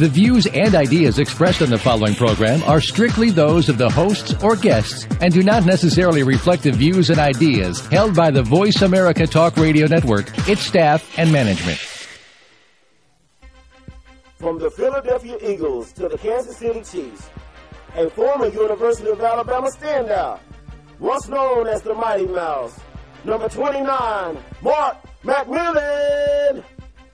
[0.00, 4.32] The views and ideas expressed on the following program are strictly those of the hosts
[4.42, 8.80] or guests and do not necessarily reflect the views and ideas held by the Voice
[8.80, 11.76] America Talk Radio Network, its staff, and management.
[14.38, 17.28] From the Philadelphia Eagles to the Kansas City Chiefs,
[17.94, 20.40] a former University of Alabama standout,
[20.98, 22.80] once known as the Mighty Mouse,
[23.26, 26.64] number 29, Mark McMillan.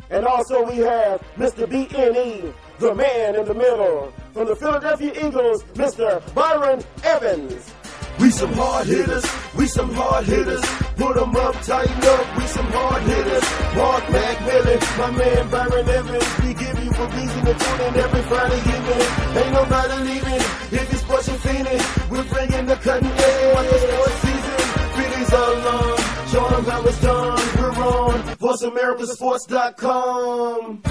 [0.09, 1.67] And also we have Mr.
[1.67, 4.13] BNE, the man in the middle.
[4.33, 6.23] From the Philadelphia Eagles, Mr.
[6.35, 7.73] Byron Evans.
[8.21, 9.25] We some hard hitters,
[9.57, 10.65] we some hard hitters.
[10.97, 13.45] Put 'em up, tighten up, we some hard hitters.
[13.77, 16.25] Mark McMillan, my man Byron Evans.
[16.43, 19.07] We give you a reason to tune in every Friday evening.
[19.37, 20.41] Ain't nobody leaving
[20.79, 21.83] if it's sports and fiending.
[22.11, 23.55] We're bringing the cutting edge.
[23.55, 24.59] Watch the sports season,
[24.97, 25.99] feelings along.
[26.33, 27.39] Show 'em how it's done.
[27.59, 30.83] We're on VoiceAmericaSports.com.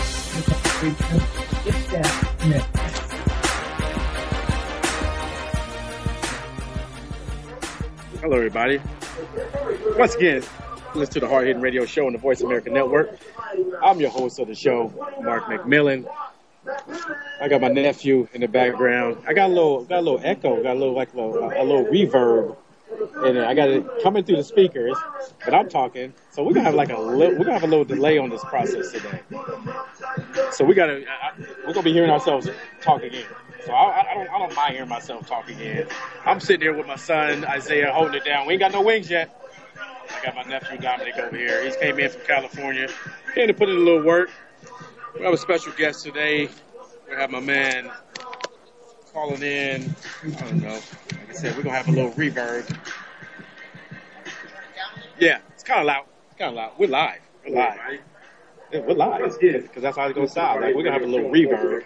[1.65, 1.73] Hello,
[8.35, 8.79] everybody.
[9.97, 10.43] Once again,
[10.93, 13.17] listen to the Hard Hitting Radio Show on the Voice America Network.
[13.81, 14.93] I'm your host of the show,
[15.23, 16.07] Mark McMillan.
[17.41, 19.23] I got my nephew in the background.
[19.27, 21.63] I got a little, got a little echo, got a little like a little, a
[21.63, 22.57] little reverb,
[23.25, 24.95] and I got it coming through the speakers.
[25.43, 27.85] But I'm talking, so we're gonna have like a little, we're gonna have a little
[27.85, 29.21] delay on this process today.
[30.51, 31.31] So we gotta, I,
[31.65, 32.49] we're gonna be hearing ourselves
[32.81, 33.25] talk again.
[33.65, 35.87] So I, I, I don't, I don't mind hearing myself talk again.
[36.25, 38.47] I'm sitting here with my son Isaiah holding it down.
[38.47, 39.41] We ain't got no wings yet.
[39.77, 41.63] I got my nephew Dominic over here.
[41.63, 42.89] He's came in from California.
[43.33, 44.29] Came to put in a little work.
[45.15, 46.49] We have a special guest today.
[47.09, 47.91] We have my man
[49.13, 49.95] calling in.
[50.23, 50.73] I don't know.
[50.73, 52.77] Like I said, we're gonna have a little reverb.
[55.19, 56.05] Yeah, it's kind of loud.
[56.29, 56.73] It's kind of loud.
[56.77, 57.21] We're live.
[57.47, 57.99] We're live.
[58.71, 59.39] Yeah, we're live.
[59.39, 60.61] Because that's how it's gonna sound.
[60.61, 61.85] Like we're gonna have a little reverb.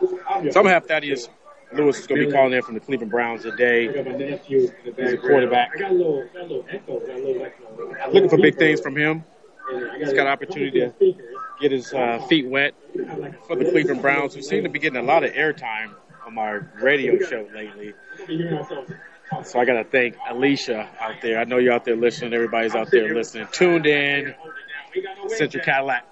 [0.00, 1.28] So I'm gonna have Thaddeus
[1.72, 3.86] Lewis is gonna be calling in from the Cleveland Browns today.
[4.46, 4.70] He's
[5.12, 5.72] a quarterback.
[8.12, 9.24] Looking for big things from him.
[9.98, 10.92] He's got an opportunity to
[11.60, 12.74] get his uh, feet wet
[13.46, 15.94] for the Cleveland Browns, who seem to be getting a lot of airtime
[16.26, 17.92] on my radio show lately.
[19.44, 21.38] So I got to thank Alicia out there.
[21.38, 22.32] I know you're out there listening.
[22.32, 23.46] Everybody's out there listening.
[23.52, 24.34] Tuned in.
[25.28, 26.04] Central Cadillac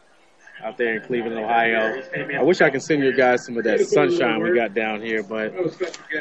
[0.63, 2.03] out there in Cleveland, Ohio.
[2.39, 5.23] I wish I could send you guys some of that sunshine we got down here,
[5.23, 5.53] but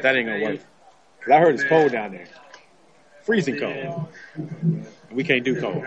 [0.01, 0.59] that ain't gonna work.
[1.21, 2.25] 'Cause I heard it's cold down there.
[3.23, 4.07] Freezing cold.
[5.11, 5.83] We can't do cold.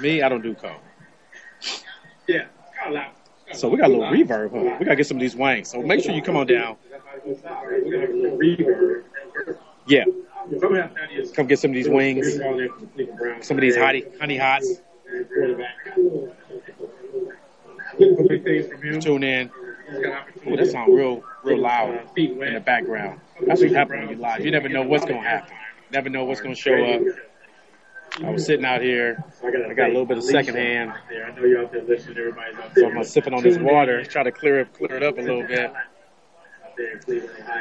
[0.00, 0.76] Me, I don't do cold.
[2.28, 2.44] Yeah.
[3.52, 4.76] So we got a little reverb, huh?
[4.78, 5.68] We gotta get some of these wangs.
[5.68, 6.76] So make sure you come on down.
[9.86, 10.04] Yeah.
[11.34, 12.36] Come get some of these wings.
[13.40, 14.80] Some of these honey, honey hots.
[19.00, 19.50] Tune in.
[20.46, 23.20] Ooh, that sounds real, real loud in the background.
[23.46, 24.44] That's what happens when you live.
[24.44, 25.54] You never know what's gonna happen.
[25.90, 27.02] Never know what's gonna show up.
[28.22, 29.22] I was sitting out here.
[29.42, 30.92] I got a little bit of secondhand.
[32.74, 35.46] So I'm sipping on this water, try to clear it, clear it up a little
[35.46, 35.72] bit.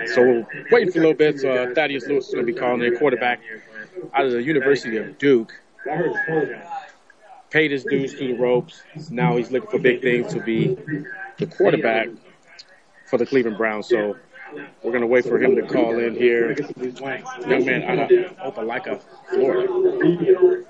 [0.08, 1.40] So we're waiting for a little bit.
[1.40, 3.40] So uh, Thaddeus Lewis is going to be calling in quarterback
[4.14, 5.54] out of the University of Duke.
[7.51, 8.81] Paid his dues through the ropes.
[9.09, 10.78] Now he's looking for big things to be
[11.38, 12.07] the quarterback
[13.07, 13.89] for the Cleveland Browns.
[13.89, 14.16] So
[14.81, 16.56] we're going to wait for him to call in here.
[17.47, 20.66] Young man out of Opa-locka, Florida.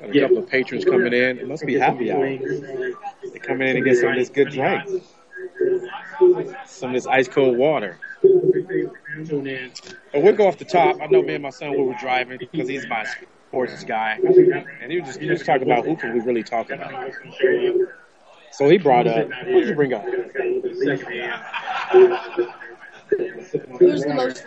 [0.00, 1.38] Got a couple of patrons coming in.
[1.38, 2.38] It must be happy hour.
[2.38, 5.02] They're coming in to get some of this good drink.
[6.66, 7.98] Some of this ice cold water.
[8.22, 11.00] But we'll go off the top.
[11.00, 13.04] I know me and my son we were driving because he's my
[13.54, 14.18] sports guy,
[14.82, 17.12] and he was just he was talking about who can we really talk about.
[18.50, 19.28] So he brought up.
[19.28, 20.04] What did you bring up?
[23.78, 24.44] Who's the most?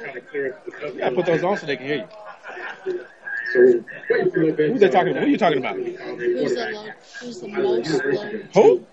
[0.95, 2.07] Yeah, put those on so they can hear
[2.85, 3.05] you.
[3.53, 5.23] Who's they talking about?
[5.23, 5.75] Who are you talking about?
[5.77, 8.49] Who's the, who's the most loaded?
[8.53, 8.85] Who?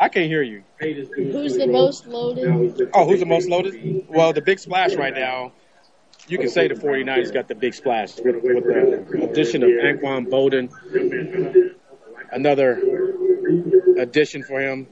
[0.00, 0.62] I can't hear you.
[0.78, 2.90] Who's the most loaded?
[2.94, 4.06] Oh, who's the most loaded?
[4.08, 5.52] Well, the big splash right now.
[6.26, 10.26] You can say the 49ers got the big splash with, with the addition of Anquan
[10.26, 10.70] Boldin.
[12.32, 12.80] Another
[13.98, 14.86] addition for him.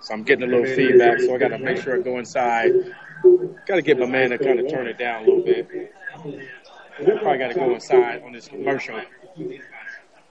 [0.00, 2.72] So I'm getting a little feedback, so I got to make sure I go inside.
[3.66, 5.68] Got to get my man to kind of turn it down a little bit.
[6.14, 9.00] probably got to go inside on this commercial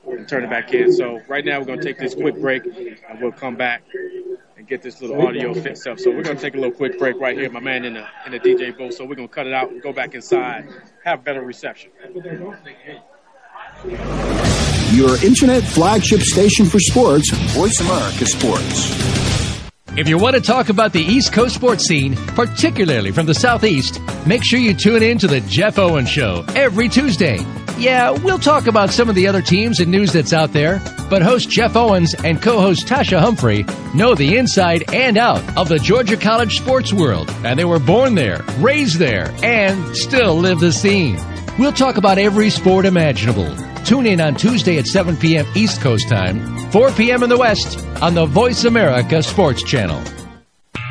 [0.08, 0.92] and turn it back in.
[0.92, 3.84] So right now we're going to take this quick break and we'll come back
[4.58, 6.00] and get this little audio fixed up.
[6.00, 8.06] So we're going to take a little quick break right here, my man in the
[8.26, 8.94] in the DJ booth.
[8.94, 10.70] So we're going to cut it out and go back inside,
[11.04, 11.92] have better reception.
[14.92, 19.33] Your internet flagship station for sports, Voice America Sports.
[19.96, 24.02] If you want to talk about the East Coast sports scene, particularly from the Southeast,
[24.26, 27.38] make sure you tune in to the Jeff Owen Show every Tuesday.
[27.78, 30.82] Yeah, we'll talk about some of the other teams and news that's out there,
[31.12, 35.78] but host Jeff Owens and co-host Tasha Humphrey know the inside and out of the
[35.78, 40.72] Georgia College sports world, and they were born there, raised there, and still live the
[40.72, 41.20] scene.
[41.60, 43.56] We'll talk about every sport imaginable.
[43.86, 45.46] Tune in on Tuesday at 7 p.m.
[45.56, 47.24] East Coast time, 4 p.m.
[47.24, 50.23] in the West on the Voice America Sports Channel.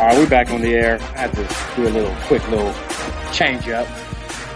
[0.00, 0.98] Uh, All right, we're back on the air.
[1.14, 2.72] I had to do a little quick little
[3.34, 3.86] change up.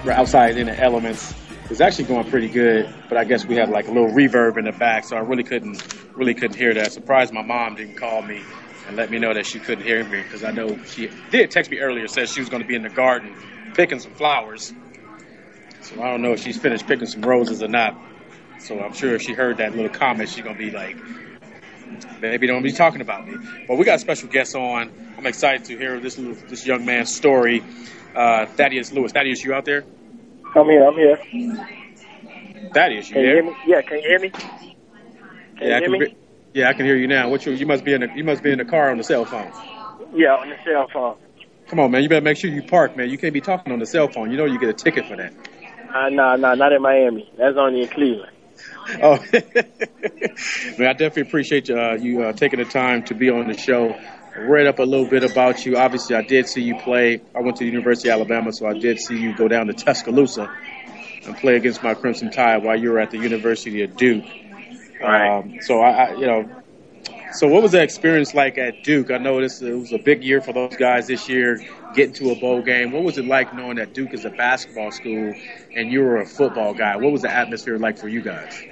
[0.02, 1.34] We're outside in the elements.
[1.68, 4.64] It's actually going pretty good, but I guess we had like a little reverb in
[4.64, 6.92] the back, so I really couldn't really couldn't hear that.
[6.92, 8.40] Surprised my mom didn't call me
[8.88, 11.70] and let me know that she couldn't hear me because I know she did text
[11.70, 13.34] me earlier said she was going to be in the garden
[13.74, 14.72] picking some flowers.
[15.82, 17.94] So I don't know if she's finished picking some roses or not.
[18.60, 20.96] So I'm sure if she heard that little comment, she's going to be like,
[22.20, 23.36] maybe don't be talking about me.
[23.68, 24.92] But we got a special guest on.
[25.18, 27.62] I'm excited to hear this little, this young man's story.
[28.14, 29.12] Uh, Thaddeus Lewis.
[29.12, 29.84] Thaddeus, you out there?
[30.54, 30.86] I'm here.
[30.86, 31.18] I'm here.
[32.72, 33.56] Thaddeus, you Can you hear me?
[33.66, 33.82] Yeah.
[33.82, 34.30] Can you hear me?
[34.30, 34.42] Can
[35.60, 35.92] Yeah, you I hear can.
[35.92, 35.98] me?
[35.98, 36.16] be-
[36.54, 37.28] yeah, I can hear you now.
[37.28, 37.52] What you?
[37.52, 38.00] You must be in.
[38.02, 39.50] The, you must be in the car on the cell phone.
[40.14, 41.16] Yeah, on the cell phone.
[41.68, 42.02] Come on, man.
[42.02, 43.10] You better make sure you park, man.
[43.10, 44.30] You can't be talking on the cell phone.
[44.30, 45.32] You know you get a ticket for that.
[45.94, 47.30] Uh, nah, nah, not in Miami.
[47.38, 48.30] That's only in Cleveland.
[49.02, 53.56] Oh, man, I definitely appreciate uh, you uh, taking the time to be on the
[53.56, 53.94] show.
[54.34, 55.76] I read up a little bit about you.
[55.76, 57.22] Obviously, I did see you play.
[57.34, 59.72] I went to the University of Alabama, so I did see you go down to
[59.72, 60.50] Tuscaloosa
[61.24, 64.24] and play against my Crimson Tide while you were at the University of Duke.
[65.00, 65.38] Right.
[65.38, 66.62] Um, so I, I, you know,
[67.32, 69.10] so what was that experience like at Duke?
[69.10, 71.60] I know this it was a big year for those guys this year,
[71.94, 72.92] getting to a bowl game.
[72.92, 75.34] What was it like knowing that Duke is a basketball school
[75.74, 76.96] and you were a football guy?
[76.96, 78.62] What was the atmosphere like for you guys?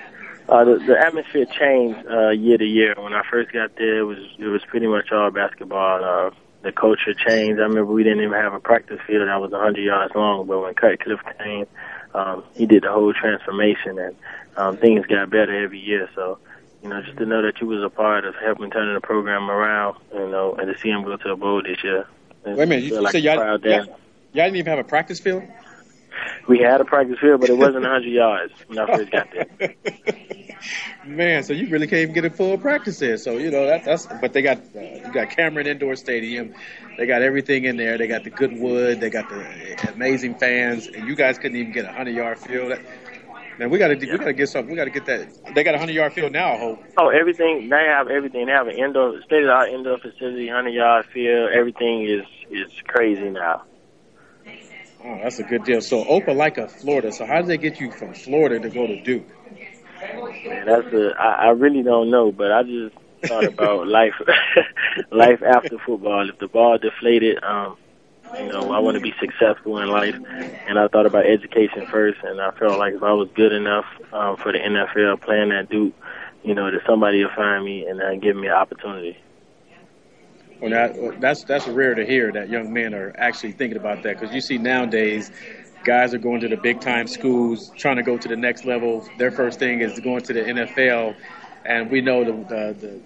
[0.49, 2.95] Uh, the, the atmosphere changed uh, year to year.
[2.99, 6.05] When I first got there, it was it was pretty much all basketball.
[6.05, 6.31] Uh,
[6.63, 7.61] the culture changed.
[7.61, 10.61] I remember we didn't even have a practice field that was 100 yards long, but
[10.61, 11.67] when Cutcliffe came,
[12.15, 14.17] um, he did the whole transformation, and
[14.57, 16.09] um, things got better every year.
[16.15, 16.39] So,
[16.83, 19.51] you know, just to know that you was a part of helping turning the program
[19.51, 22.07] around, you know, and to see him go to a bowl this year.
[22.45, 23.87] Wait a minute, you, like said y'all, y'all, y'all
[24.33, 25.45] didn't even have a practice field?
[26.49, 29.75] We had a practice field, but it wasn't 100 yards when I first got there.
[31.05, 33.17] Man, so you really can't even get a full practice there.
[33.17, 34.07] So you know that, that's.
[34.07, 36.55] But they got uh, you got Cameron Indoor Stadium.
[36.97, 37.99] They got everything in there.
[37.99, 39.01] They got the good wood.
[39.01, 40.87] They got the amazing fans.
[40.87, 42.73] And you guys couldn't even get a hundred yard field.
[42.73, 42.81] That,
[43.63, 44.71] man, we got to we got to get something.
[44.71, 45.55] We got to get that.
[45.55, 46.53] They got a hundred yard field now.
[46.53, 46.83] I hope.
[46.99, 47.69] Oh, everything.
[47.69, 48.47] They have everything.
[48.47, 51.51] They have an indoor, state of the art indoor facility, 100 yard field.
[51.53, 53.63] Everything is is crazy now.
[55.05, 55.81] Oh, that's a good deal.
[55.81, 57.11] So Opa-locka, Florida.
[57.13, 59.29] So how did they get you from Florida to go to Duke?
[60.47, 61.15] Man, that's a.
[61.19, 62.95] I, I really don't know, but I just
[63.27, 64.15] thought about life,
[65.11, 66.29] life after football.
[66.29, 67.77] If the ball deflated, um,
[68.39, 72.19] you know, I want to be successful in life, and I thought about education first,
[72.23, 75.69] and I felt like if I was good enough um, for the NFL, playing at
[75.69, 75.95] Duke,
[76.43, 79.17] you know, that somebody will find me and uh, give me an opportunity.
[80.61, 84.21] Well, that, that's that's rare to hear that young men are actually thinking about that
[84.21, 85.31] because you see nowadays
[85.85, 89.07] guys are going to the big time schools, trying to go to the next level.
[89.19, 91.17] Their first thing is going to the NFL,
[91.65, 93.01] and we know the the, the,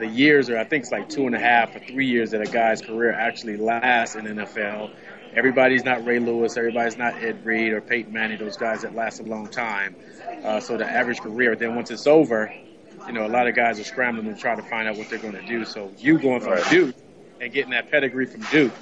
[0.00, 2.40] the years or I think it's like two and a half or three years that
[2.40, 4.90] a guy's career actually lasts in NFL.
[5.34, 6.56] Everybody's not Ray Lewis.
[6.56, 8.38] Everybody's not Ed Reed or Peyton Manning.
[8.38, 9.94] Those guys that last a long time.
[10.44, 12.52] Uh, so the average career, then once it's over,
[13.06, 15.18] you know, a lot of guys are scrambling to try to find out what they're
[15.18, 15.64] going to do.
[15.64, 16.96] So you going from Duke
[17.40, 18.72] and getting that pedigree from Duke,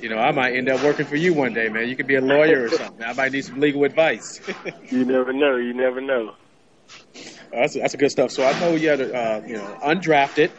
[0.00, 1.88] you know, I might end up working for you one day, man.
[1.88, 3.06] You could be a lawyer or something.
[3.06, 4.40] I might need some legal advice.
[4.90, 5.56] you never know.
[5.56, 6.34] You never know.
[7.52, 8.30] That's that's a good stuff.
[8.30, 10.50] So I know you had, uh, you know, undrafted,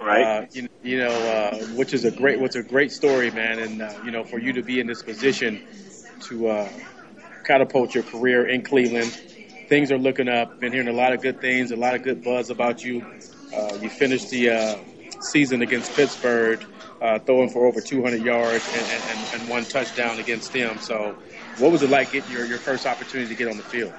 [0.00, 0.42] right?
[0.42, 3.58] Uh, you, you know, uh, which is a great, what's a great story, man.
[3.58, 5.60] And uh, you know, for you to be in this position
[6.22, 6.68] to uh,
[7.44, 9.10] catapult your career in Cleveland,
[9.68, 10.58] things are looking up.
[10.58, 13.04] Been hearing a lot of good things, a lot of good buzz about you.
[13.54, 14.76] Uh, you finished the uh,
[15.20, 16.64] season against Pittsburgh,
[17.02, 20.78] uh, throwing for over 200 yards and, and, and one touchdown against them.
[20.78, 21.14] So,
[21.58, 23.92] what was it like getting your, your first opportunity to get on the field?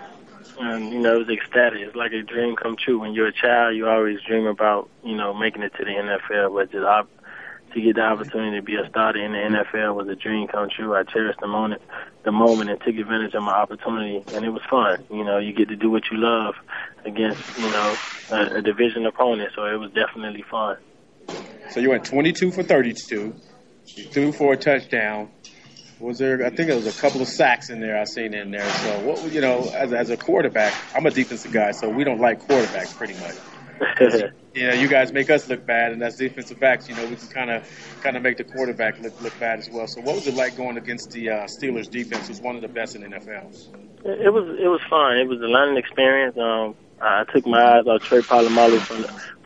[0.60, 1.82] And you know, it was ecstatic.
[1.82, 3.00] It's like a dream come true.
[3.00, 6.54] When you're a child, you always dream about you know making it to the NFL,
[6.54, 7.10] but just op-
[7.74, 10.70] to get the opportunity to be a starter in the NFL was a dream come
[10.70, 10.96] true.
[10.96, 11.82] I cherished the moment,
[12.24, 15.04] the moment, and took advantage of my opportunity, and it was fun.
[15.10, 16.56] You know, you get to do what you love
[17.06, 17.96] against you know
[18.30, 20.78] a, a division opponent, so it was definitely fun.
[21.72, 23.34] So you went 22 for 32.
[23.96, 25.30] You threw for a touchdown.
[26.04, 26.46] Was there?
[26.46, 27.98] I think there was a couple of sacks in there.
[27.98, 28.70] I seen in there.
[28.70, 29.32] So what?
[29.32, 32.94] You know, as, as a quarterback, I'm a defensive guy, so we don't like quarterbacks
[32.98, 33.36] pretty much.
[34.54, 37.16] you know, you guys make us look bad, and as defensive backs, you know, we
[37.16, 37.66] can kind of
[38.02, 39.88] kind of make the quarterback look look bad as well.
[39.88, 42.68] So, what was it like going against the uh, Steelers defense, who's one of the
[42.68, 43.54] best in the NFL?
[44.04, 45.18] It was it was fun.
[45.18, 46.38] It was a learning experience.
[46.38, 48.96] Um, I took my eyes off Troy Polamalu for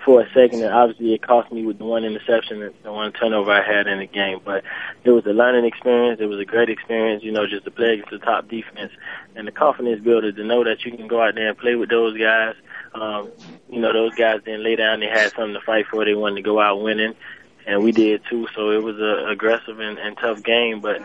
[0.08, 3.12] for a second, and obviously it cost me with the one interception and the one
[3.12, 4.40] turnover I had in the game.
[4.44, 4.64] But
[5.04, 6.22] it was a learning experience.
[6.22, 8.94] It was a great experience, you know, just to play against the top defense
[9.36, 11.90] and the confidence builder to know that you can go out there and play with
[11.90, 12.56] those guys.
[12.96, 13.30] Um,
[13.70, 15.02] you know, those guys didn't lay down.
[15.02, 16.06] They had something to fight for.
[16.06, 17.14] They wanted to go out winning,
[17.66, 18.48] and we did too.
[18.56, 21.02] So it was a aggressive and, and tough game, but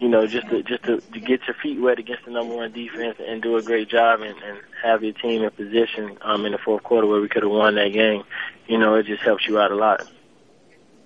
[0.00, 2.72] you know, just to just to, to get your feet wet against the number one
[2.72, 6.52] defense and do a great job and, and have your team in position um, in
[6.52, 8.24] the fourth quarter where we could have won that game.
[8.66, 10.08] You know, it just helps you out a lot.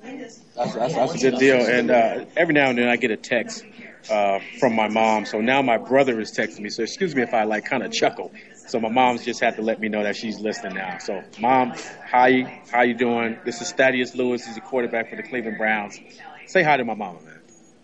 [0.02, 1.56] That's, that's, that's a good deal.
[1.56, 3.64] And uh, every now and then I get a text
[4.10, 5.26] uh, from my mom.
[5.26, 6.70] So now my brother is texting me.
[6.70, 8.32] So excuse me if I like kind of chuckle.
[8.66, 10.98] So my mom's just had to let me know that she's listening now.
[10.98, 11.74] So mom,
[12.04, 13.38] how you how you doing?
[13.44, 14.44] This is Thaddeus Lewis.
[14.46, 16.00] He's a quarterback for the Cleveland Browns.
[16.46, 17.35] Say hi to my mama, man.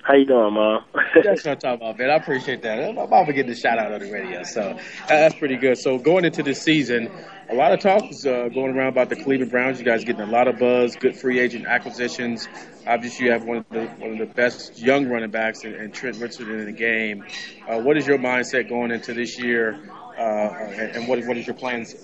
[0.02, 0.84] How you doing, Mom?
[1.14, 2.10] that's what I'm talking about, man.
[2.10, 2.92] I appreciate that.
[2.92, 4.76] My mom getting the shout out on the radio, so
[5.08, 5.78] that's pretty good.
[5.78, 7.08] So going into this season,
[7.48, 9.78] a lot of talk is uh, going around about the Cleveland Browns.
[9.78, 12.48] You guys getting a lot of buzz, good free agent acquisitions.
[12.84, 15.92] Obviously, you have one of the one of the best young running backs and, in
[15.92, 17.24] Trent Richardson in the game.
[17.68, 19.78] Uh, what is your mindset going into this year,
[20.18, 21.94] uh, and, and what what is your plans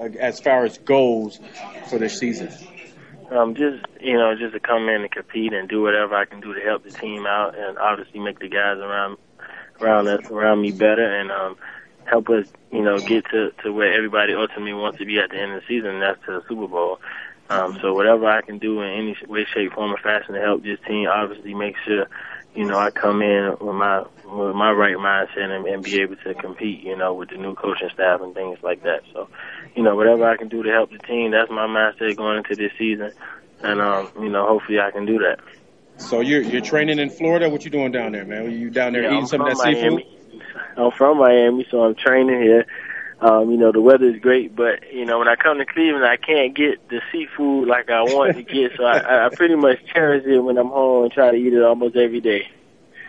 [0.00, 1.38] uh, as far as goals
[1.88, 2.50] for this season?
[3.30, 6.40] Um, just you know, just to come in and compete and do whatever I can
[6.40, 9.18] do to help the team out, and obviously make the guys around
[9.80, 11.56] around us around me better, and um,
[12.04, 15.38] help us, you know, get to to where everybody ultimately wants to be at the
[15.38, 15.90] end of the season.
[15.90, 17.00] And that's to the Super Bowl.
[17.50, 20.62] Um, so whatever I can do in any way, shape, form, or fashion to help
[20.62, 22.06] this team, obviously make sure,
[22.54, 26.16] you know, I come in with my with my right mindset and, and be able
[26.16, 29.00] to compete, you know, with the new coaching staff and things like that.
[29.14, 29.28] So
[29.78, 32.56] you know, whatever I can do to help the team, that's my mindset going into
[32.56, 33.12] this season.
[33.62, 35.38] And, um, you know, hopefully I can do that.
[35.98, 37.48] So you're, you're training in Florida?
[37.48, 38.46] What you doing down there, man?
[38.46, 40.02] Are you down there yeah, eating I'm some of that Miami.
[40.02, 40.42] seafood?
[40.76, 42.66] I'm from Miami, so I'm training here.
[43.20, 46.04] Um, you know, the weather is great, but, you know, when I come to Cleveland,
[46.04, 49.78] I can't get the seafood like I want to get, so I, I pretty much
[49.92, 52.48] cherish it when I'm home and try to eat it almost every day.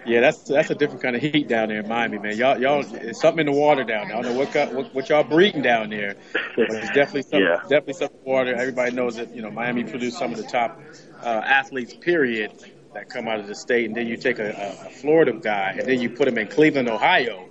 [0.06, 2.38] Yeah, that's that's a different kind of heat down there in Miami, man.
[2.38, 4.18] Y'all, y'all, it's something in the water down there.
[4.18, 7.58] I don't know what what, what y'all breeding down there, but it's definitely some, Yeah.
[7.64, 8.56] definitely some water.
[8.56, 10.82] Everybody knows that you know Miami produced some of the top
[11.22, 12.52] uh, athletes, period,
[12.94, 13.86] that come out of the state.
[13.86, 16.48] And then you take a, a, a Florida guy, and then you put him in
[16.48, 17.48] Cleveland, Ohio,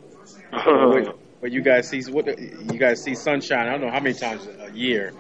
[0.51, 1.05] where,
[1.41, 3.69] where you guys see what you guys see sunshine.
[3.69, 5.13] I don't know how many times a year.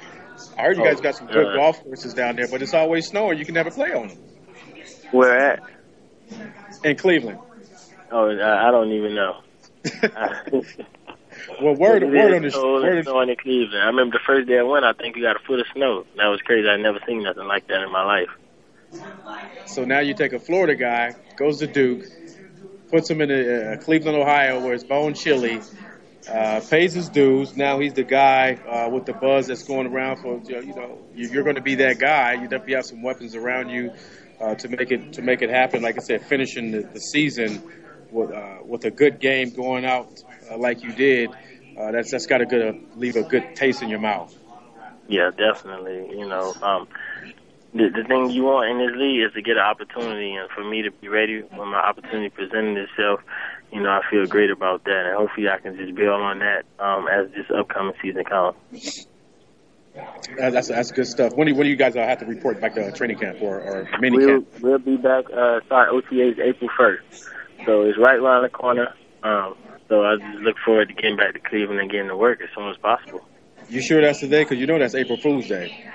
[0.56, 2.74] I heard you guys Oh, got some good uh, golf courses down there, but it's
[2.74, 3.38] always snowing.
[3.38, 4.18] You can never play on them
[5.12, 5.62] Where at?
[6.84, 7.38] In Cleveland.
[8.10, 9.36] Oh, I, I don't even know.
[11.60, 13.82] Well, word word on the cold word snowing in Cleveland.
[13.82, 16.04] I remember the first day I went, I think we got a foot of snow.
[16.16, 16.68] That was crazy.
[16.68, 18.28] I'd never seen nothing like that in my life.
[19.66, 22.04] So now you take a Florida guy, goes to Duke,
[22.90, 25.60] puts him in a, uh, Cleveland, Ohio, where it's bone chilly,
[26.28, 27.56] uh, pays his dues.
[27.56, 31.28] Now he's the guy uh, with the buzz that's going around for you know you-
[31.28, 32.34] you're going to be that guy.
[32.34, 33.92] You definitely have some weapons around you
[34.40, 35.82] uh, to make it to make it happen.
[35.82, 37.62] Like I said, finishing the, the season
[38.10, 40.08] with, uh, with a good game going out
[40.50, 41.30] uh, like you did,
[41.78, 44.34] uh, that's that's got to good, leave a good taste in your mouth.
[45.08, 46.18] Yeah, definitely.
[46.18, 46.88] You know, um,
[47.72, 50.64] the, the thing you want in this league is to get an opportunity, and for
[50.64, 53.20] me to be ready when my opportunity presenting itself,
[53.72, 56.64] you know, I feel great about that, and hopefully I can just build on that
[56.78, 59.06] um, as this upcoming season comes.
[60.36, 61.34] That's that's good stuff.
[61.34, 63.60] When do, when do you guys uh, have to report back to training camp or,
[63.60, 64.48] or mini we'll, camp?
[64.60, 65.24] We'll be back.
[65.30, 67.28] Uh, start OTAs April first,
[67.64, 68.94] so it's right around the corner.
[69.22, 69.56] Um,
[69.88, 72.48] so I just look forward to getting back to Cleveland and getting to work as
[72.54, 73.26] soon as possible.
[73.68, 74.44] You sure that's the day?
[74.44, 75.90] Because you know that's April Fool's Day.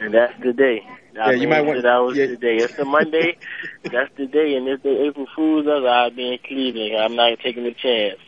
[0.00, 0.82] And that's the day.
[1.14, 1.78] Yeah, you might want.
[1.78, 1.82] To.
[1.82, 2.26] That was yeah.
[2.26, 2.56] the day.
[2.56, 3.38] It's a Monday.
[3.82, 4.54] that's the day.
[4.54, 6.96] And if they April Fool's, I'll be in Cleveland.
[6.96, 8.20] I'm not taking a chance.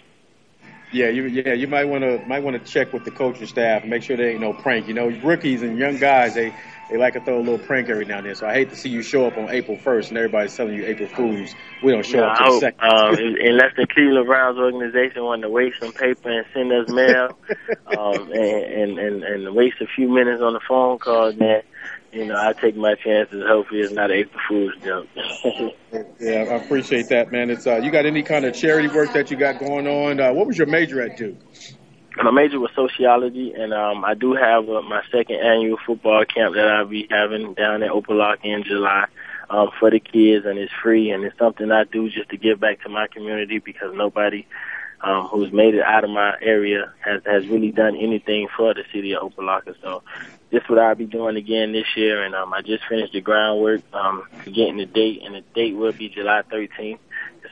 [0.92, 3.85] Yeah, you yeah you might want to might want to check with the coaching staff,
[3.85, 4.88] make sure there ain't no prank.
[4.88, 6.52] You know, rookies and young guys they
[6.88, 8.35] they like to throw a little prank every now and then.
[8.35, 10.87] So I hate to see you show up on April first and everybody's telling you
[10.87, 11.54] April Fools.
[11.82, 12.80] We don't show Yeah, up till the second.
[12.80, 17.30] um, unless the Cleveland Browns organization want to waste some paper and send us mail,
[17.87, 21.62] um, and, and, and, and waste a few minutes on the phone call, then,
[22.12, 23.44] you know, I take my chances.
[23.46, 25.08] Hopefully it's not an April Fool's joke.
[26.20, 27.50] yeah, I appreciate that, man.
[27.50, 30.20] It's uh, you got any kind of charity work that you got going on?
[30.20, 31.36] Uh, what was your major at Duke?
[32.16, 36.54] My major was sociology, and um, I do have uh, my second annual football camp
[36.54, 39.06] that I'll be having down at Opa-locka in July
[39.48, 42.58] um, for the kids, and it's free, and it's something I do just to give
[42.58, 44.46] back to my community because nobody
[45.02, 48.85] um, who's made it out of my area has has really done anything for the
[48.92, 49.75] city of Opa-locka.
[49.83, 50.02] So
[50.50, 53.21] this is what I'll be doing again this year, and um, I just finished the
[53.21, 56.99] groundwork um, getting the date, and the date will be July 13th.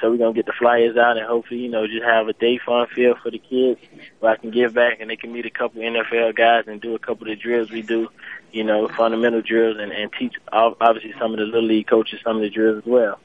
[0.01, 2.59] So we're gonna get the flyers out and hopefully, you know, just have a day
[2.65, 3.81] fun feel for the kids
[4.21, 6.95] where I can give back and they can meet a couple NFL guys and do
[6.95, 8.09] a couple of the drills we do,
[8.53, 12.37] you know, fundamental drills and, and teach obviously some of the little league coaches some
[12.37, 13.19] of the drills as well.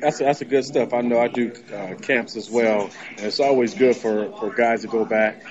[0.00, 0.92] That's that's a good stuff.
[0.92, 4.82] I know I do uh, camps as well, and it's always good for for guys
[4.82, 5.42] to go back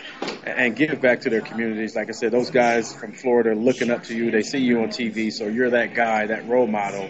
[0.45, 1.95] and give back to their communities.
[1.95, 4.31] Like I said, those guys from Florida are looking up to you.
[4.31, 7.09] They see you on TV, so you're that guy, that role model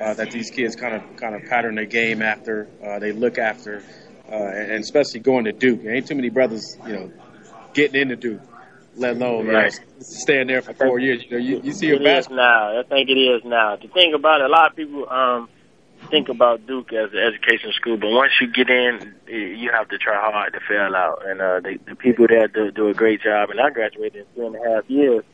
[0.00, 2.68] uh, that these kids kind of kind of pattern their game after.
[2.84, 3.82] Uh, they look after,
[4.30, 5.82] uh, and especially going to Duke.
[5.82, 7.12] There ain't too many brothers, you know,
[7.74, 8.40] getting into Duke,
[8.96, 9.68] let alone you know,
[10.00, 11.22] staying there for four years.
[11.24, 12.36] You know, you, you see a is basketball.
[12.36, 12.80] now.
[12.80, 13.76] I think it is now.
[13.76, 15.48] The thing about it, a lot of people um
[16.12, 19.96] think about Duke as an education school, but once you get in, you have to
[19.96, 21.26] try hard to fail out.
[21.26, 23.48] And uh, the, the people there do, do a great job.
[23.48, 25.24] And I graduated in three and a half years,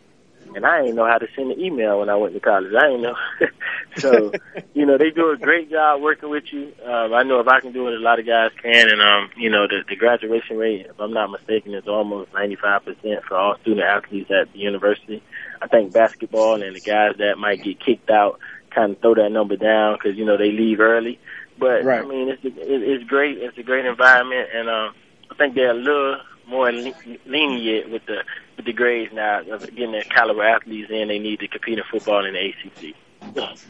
[0.55, 2.73] and I didn't know how to send an email when I went to college.
[2.73, 3.17] I didn't know.
[3.97, 4.33] so,
[4.75, 6.73] you know, they do a great job working with you.
[6.85, 8.89] Um, I know if I can do it, a lot of guys can.
[8.89, 13.25] And um, you know, the, the graduation rate, if I'm not mistaken, is almost 95%
[13.25, 15.25] for all student athletes at the university.
[15.61, 18.39] I think basketball and the guys that might get kicked out
[18.71, 21.19] kind of throw that number down because you know they leave early.
[21.59, 22.03] But Right.
[22.03, 23.39] I mean, it's it, it's great.
[23.39, 24.95] It's a great environment, and um,
[25.31, 26.93] I think they're a little more le-
[27.27, 28.23] lenient with the
[28.57, 31.09] with the grades now of getting the caliber athletes in.
[31.09, 32.95] They need to compete in football in the ACC.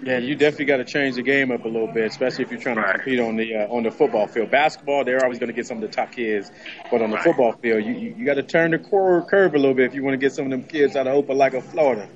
[0.02, 2.61] Yeah, you definitely got to change the game up a little bit, especially if you're
[2.61, 2.94] trying to Right.
[2.96, 4.50] compete on the uh, on the football field.
[4.50, 6.52] Basketball, they're always going to get some of the top kids,
[6.90, 7.24] but on the Right.
[7.24, 9.94] football field, you you, you got to turn the cor- curve a little bit if
[9.94, 12.06] you want to get some of them kids out of Opa-locka, Florida.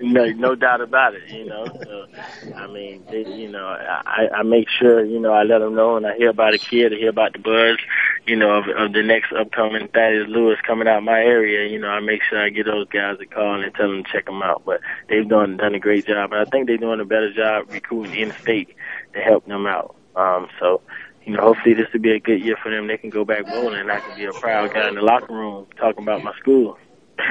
[0.00, 1.28] No, no doubt about it.
[1.28, 2.06] You know, so,
[2.54, 5.96] I mean, they, you know, I, I make sure, you know, I let them know,
[5.96, 7.78] and I hear about a kid, I hear about the buzz,
[8.26, 11.68] you know, of, of the next upcoming Thaddeus Lewis coming out my area.
[11.68, 14.12] You know, I make sure I get those guys a call and tell them to
[14.12, 14.62] check them out.
[14.64, 17.70] But they've done done a great job, and I think they're doing a better job
[17.70, 18.74] recruiting in state
[19.14, 19.96] to help them out.
[20.16, 20.80] Um, so.
[21.24, 22.86] You know, hopefully this will be a good year for them.
[22.86, 25.34] They can go back bowling, and I can be a proud guy in the locker
[25.34, 26.78] room talking about my school.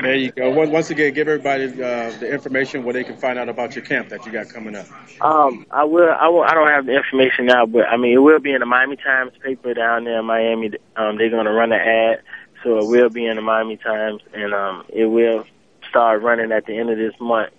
[0.02, 0.50] There you go.
[0.50, 4.10] Once again, give everybody uh, the information where they can find out about your camp
[4.10, 4.86] that you got coming up.
[5.21, 6.10] Um, I will.
[6.12, 6.43] I will.
[6.43, 8.97] I don't have the information now, but I mean, it will be in the Miami
[8.97, 10.71] Times paper down there in Miami.
[10.95, 12.21] Um, they're gonna run an ad,
[12.63, 15.45] so it will be in the Miami Times, and um, it will
[15.89, 17.54] start running at the end of this month,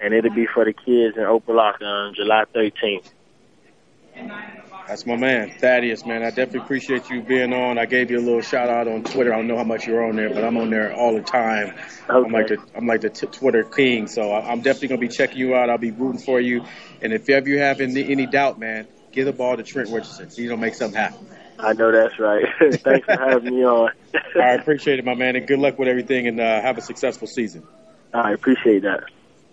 [0.00, 3.10] and it'll be for the kids in Opa-locka on July 13th.
[4.86, 6.22] That's my man, Thaddeus, man.
[6.22, 7.78] I definitely appreciate you being on.
[7.78, 9.32] I gave you a little shout out on Twitter.
[9.32, 11.74] I don't know how much you're on there, but I'm on there all the time.
[12.08, 15.08] I'm like the I'm like the t- Twitter king, so I- I'm definitely gonna be
[15.08, 15.70] checking you out.
[15.70, 16.64] I'll be rooting for you.
[17.00, 20.28] And if ever you have any, any doubt, man, give the ball to Trent Richardson.
[20.34, 21.28] He's gonna make something happen.
[21.58, 22.44] I know that's right.
[22.74, 23.90] Thanks for having me on.
[24.36, 26.26] I appreciate it, my man, and good luck with everything.
[26.26, 27.66] And uh, have a successful season.
[28.12, 29.04] I appreciate that.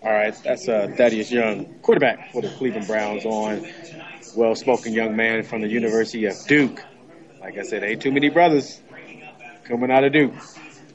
[0.04, 3.64] All right, that's uh, Thaddeus Young, quarterback for the Cleveland Browns, on
[4.34, 6.82] well-spoken young man from the University of Duke.
[7.40, 8.80] Like I said, ain't too many brothers
[9.62, 10.34] coming out of Duke.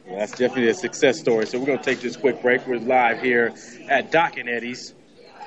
[0.05, 1.45] Well, that's definitely a success story.
[1.45, 2.67] So we're gonna take this quick break.
[2.67, 3.53] We're live here
[3.87, 4.93] at Doc and Eddie's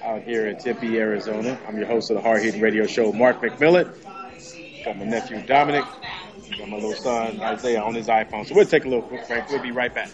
[0.03, 1.59] out here in Tempe, Arizona.
[1.68, 3.92] I'm your host of the Hard Hitting Radio Show, Mark McMillan.
[4.87, 5.85] Got my nephew Dominic.
[6.57, 8.46] Got my little son Isaiah on his iPhone.
[8.46, 9.49] So we'll take a little quick break.
[9.51, 10.11] We'll be right back.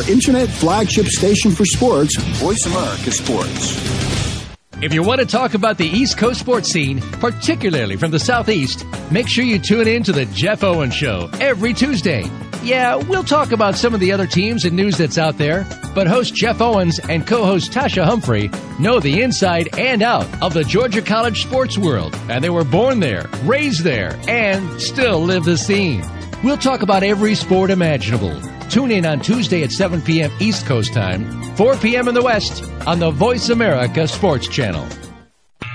[0.00, 4.48] Your internet flagship station for sports, Voice America Sports.
[4.80, 8.86] If you want to talk about the East Coast sports scene, particularly from the Southeast,
[9.10, 12.24] make sure you tune in to the Jeff Owen Show every Tuesday.
[12.62, 16.06] Yeah, we'll talk about some of the other teams and news that's out there, but
[16.06, 21.02] host Jeff Owens and co-host Tasha Humphrey know the inside and out of the Georgia
[21.02, 26.02] College sports world, and they were born there, raised there, and still live the scene.
[26.42, 28.40] We'll talk about every sport imaginable.
[28.70, 30.30] Tune in on Tuesday at 7 p.m.
[30.38, 32.06] East Coast time, 4 p.m.
[32.06, 35.09] in the West on the Voice America Sports Channel.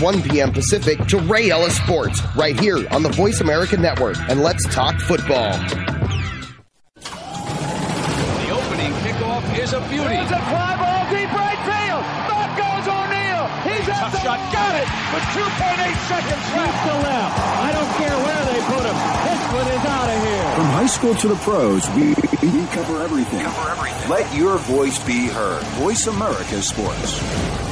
[0.00, 0.52] 1 p.m.
[0.52, 4.16] Pacific to Ray Ellis Sports right here on the Voice America Network.
[4.28, 5.52] And let's talk football.
[6.94, 10.14] The opening kickoff is a beauty.
[10.14, 12.02] It's a fly ball deep right field.
[12.30, 13.46] Back goes O'Neal.
[13.68, 14.38] He's at Tough the shot.
[14.52, 16.78] got it with 2.8 seconds left.
[16.86, 17.34] to left.
[17.38, 18.96] I don't care where they put him.
[19.28, 20.48] This one is out of here.
[20.56, 22.14] From high school to the pros, we,
[22.48, 23.40] we cover everything.
[23.44, 24.10] Cover everything.
[24.10, 25.62] Let your voice be heard.
[25.78, 27.71] Voice America Sports.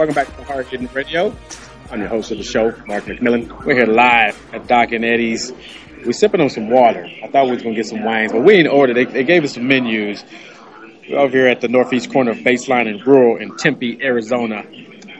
[0.00, 1.36] Welcome back to Hard Hitting Radio.
[1.90, 3.66] I'm your host of the show, Mark McMillan.
[3.66, 5.52] We're here live at Doc and Eddie's.
[6.06, 7.06] We're sipping on some water.
[7.22, 8.94] I thought we was gonna get some wines, but we didn't order.
[8.94, 10.24] They, they gave us some menus.
[11.06, 14.64] We're over here at the northeast corner of Baseline and Rural in Tempe, Arizona,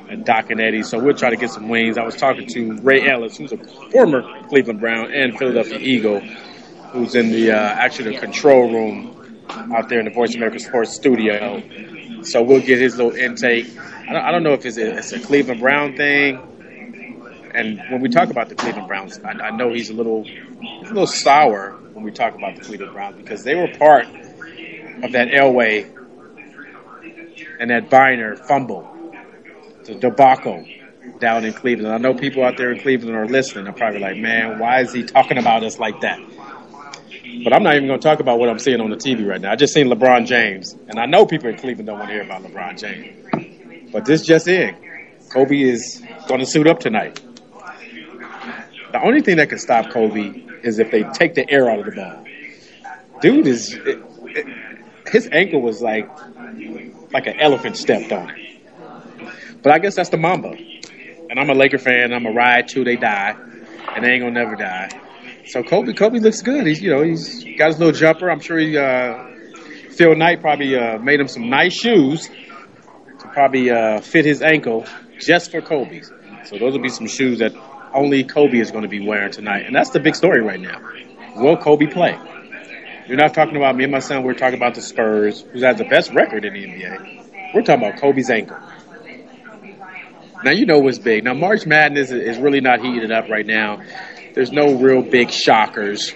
[0.09, 0.89] at Doc and Eddie's.
[0.89, 1.99] So we'll try to get some wings.
[1.99, 3.59] I was talking to Ray Ellis, who's a
[3.91, 6.21] former Cleveland Brown and Philadelphia Eagle,
[6.93, 9.45] who's in the uh, actually the control room
[9.77, 11.63] out there in the Voice America Sports studio.
[12.23, 13.67] So we'll get his little intake.
[14.09, 16.39] I don't, I don't know if it's a, it's a Cleveland Brown thing.
[17.55, 20.87] And when we talk about the Cleveland Browns, I, I know he's a little a
[20.89, 24.07] little sour when we talk about the Cleveland Browns because they were part
[25.03, 25.91] of that Elway
[27.59, 28.89] and that Byner fumble,
[29.85, 30.65] the debacle
[31.19, 31.93] down in Cleveland.
[31.93, 33.65] I know people out there in Cleveland are listening.
[33.65, 36.21] They're probably like, man, why is he talking about us like that?
[37.45, 39.41] But I'm not even going to talk about what I'm seeing on the TV right
[39.41, 39.53] now.
[39.53, 42.23] I just seen LeBron James, and I know people in Cleveland don't want to hear
[42.23, 43.93] about LeBron James.
[43.93, 44.77] But this just in,
[45.31, 47.21] Kobe is going to suit up tonight.
[48.93, 51.87] The only thing that can stop Kobe is if they take the air out of
[51.87, 52.25] the ball.
[53.21, 54.47] Dude is it, it,
[55.09, 56.09] his ankle was like
[57.13, 58.35] like an elephant stepped on.
[59.63, 60.57] But I guess that's the Mamba.
[61.29, 62.13] And I'm a Laker fan.
[62.13, 63.37] I'm a ride till they die,
[63.95, 64.89] and they ain't gonna never die.
[65.51, 66.65] So Kobe, Kobe looks good.
[66.65, 68.31] He's you know he's got his little jumper.
[68.31, 69.27] I'm sure he uh,
[69.91, 74.87] Phil Knight probably uh, made him some nice shoes to probably uh, fit his ankle
[75.19, 76.03] just for Kobe.
[76.45, 77.53] So those will be some shoes that
[77.93, 80.81] only Kobe is going to be wearing tonight, and that's the big story right now.
[81.35, 82.17] Will Kobe play?
[83.09, 84.23] You're not talking about me and my son.
[84.23, 87.55] We're talking about the Spurs, who has the best record in the NBA.
[87.55, 88.57] We're talking about Kobe's ankle.
[90.45, 91.25] Now you know what's big.
[91.25, 93.83] Now March Madness is really not heated up right now.
[94.35, 96.15] There's no real big shockers.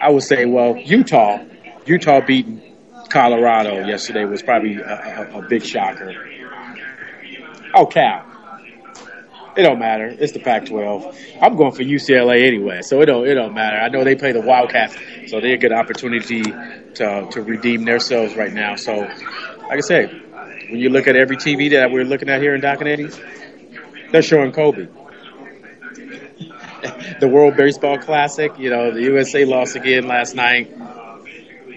[0.00, 1.38] I would say, well, Utah,
[1.86, 2.62] Utah beating
[3.10, 6.14] Colorado yesterday was probably a, a, a big shocker.
[7.74, 8.26] Oh, Cal.
[9.56, 10.06] It don't matter.
[10.06, 11.42] It's the Pac-12.
[11.42, 13.76] I'm going for UCLA anyway, so it don't it don't matter.
[13.76, 18.36] I know they play the Wildcats, so they get an opportunity to to redeem themselves
[18.36, 18.76] right now.
[18.76, 20.22] So, like I said,
[20.70, 23.12] when you look at every TV that we're looking at here in Doc and
[24.12, 24.86] they're showing Kobe.
[27.20, 28.52] the World Baseball Classic.
[28.58, 30.72] You know, the USA lost again last night,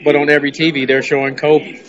[0.03, 1.81] but on every TV they're showing Kobe.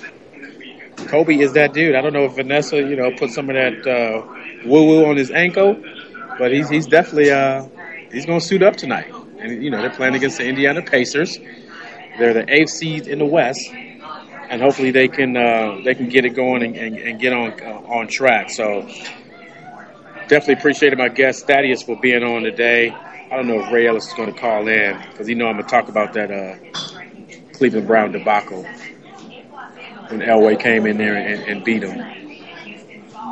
[0.96, 1.94] Kobe is that dude.
[1.94, 5.16] I don't know if Vanessa, you know, put some of that uh, woo woo on
[5.16, 5.77] his ankle,
[6.38, 7.66] but he's he's definitely uh,
[8.11, 9.12] he's going to suit up tonight.
[9.38, 11.38] And you know, they're playing against the Indiana Pacers.
[12.18, 16.24] They're the eighth seed in the West, and hopefully they can uh, they can get
[16.24, 18.50] it going and, and, and get on uh, on track.
[18.50, 18.88] So
[20.29, 22.91] definitely appreciated my guest Thaddeus for being on today.
[22.91, 25.55] I don't know if Ray Ellis is going to call in because you know I'm
[25.55, 26.57] going to talk about that uh,
[27.53, 28.63] Cleveland Brown debacle
[30.09, 31.99] when Elway came in there and, and beat him.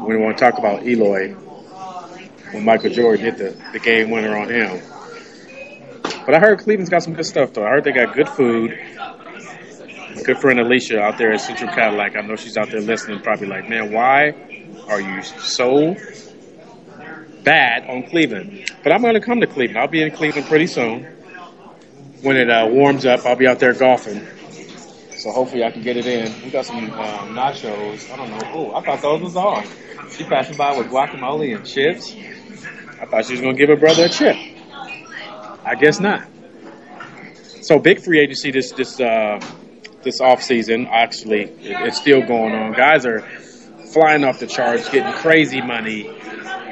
[0.06, 1.34] We want to talk about Ehlo
[2.52, 4.82] when Michael Jordan hit the, the game winner on him.
[6.24, 7.64] But I heard Cleveland's got some good stuff though.
[7.64, 8.78] I heard they got good food.
[10.14, 13.20] My good friend Alicia out there at Central Cadillac, I know she's out there listening,
[13.20, 14.34] probably like, man, why
[14.88, 15.94] are you so
[17.44, 18.70] bad on Cleveland?
[18.82, 19.78] But I'm going to come to Cleveland.
[19.78, 21.04] I'll be in Cleveland pretty soon.
[22.22, 24.26] When it uh, warms up, I'll be out there golfing.
[25.16, 26.32] So hopefully I can get it in.
[26.42, 28.12] We got some um, nachos.
[28.12, 28.40] I don't know.
[28.52, 29.64] Oh, I thought those was on.
[30.10, 32.14] She passing by with guacamole and chips.
[33.00, 34.36] I thought she was going to give her brother a chip.
[35.64, 36.26] I guess not.
[37.62, 39.40] So big free agency this this uh,
[40.02, 42.72] this off season actually it's still going on.
[42.72, 43.20] Guys are
[43.92, 46.10] flying off the charts, getting crazy money,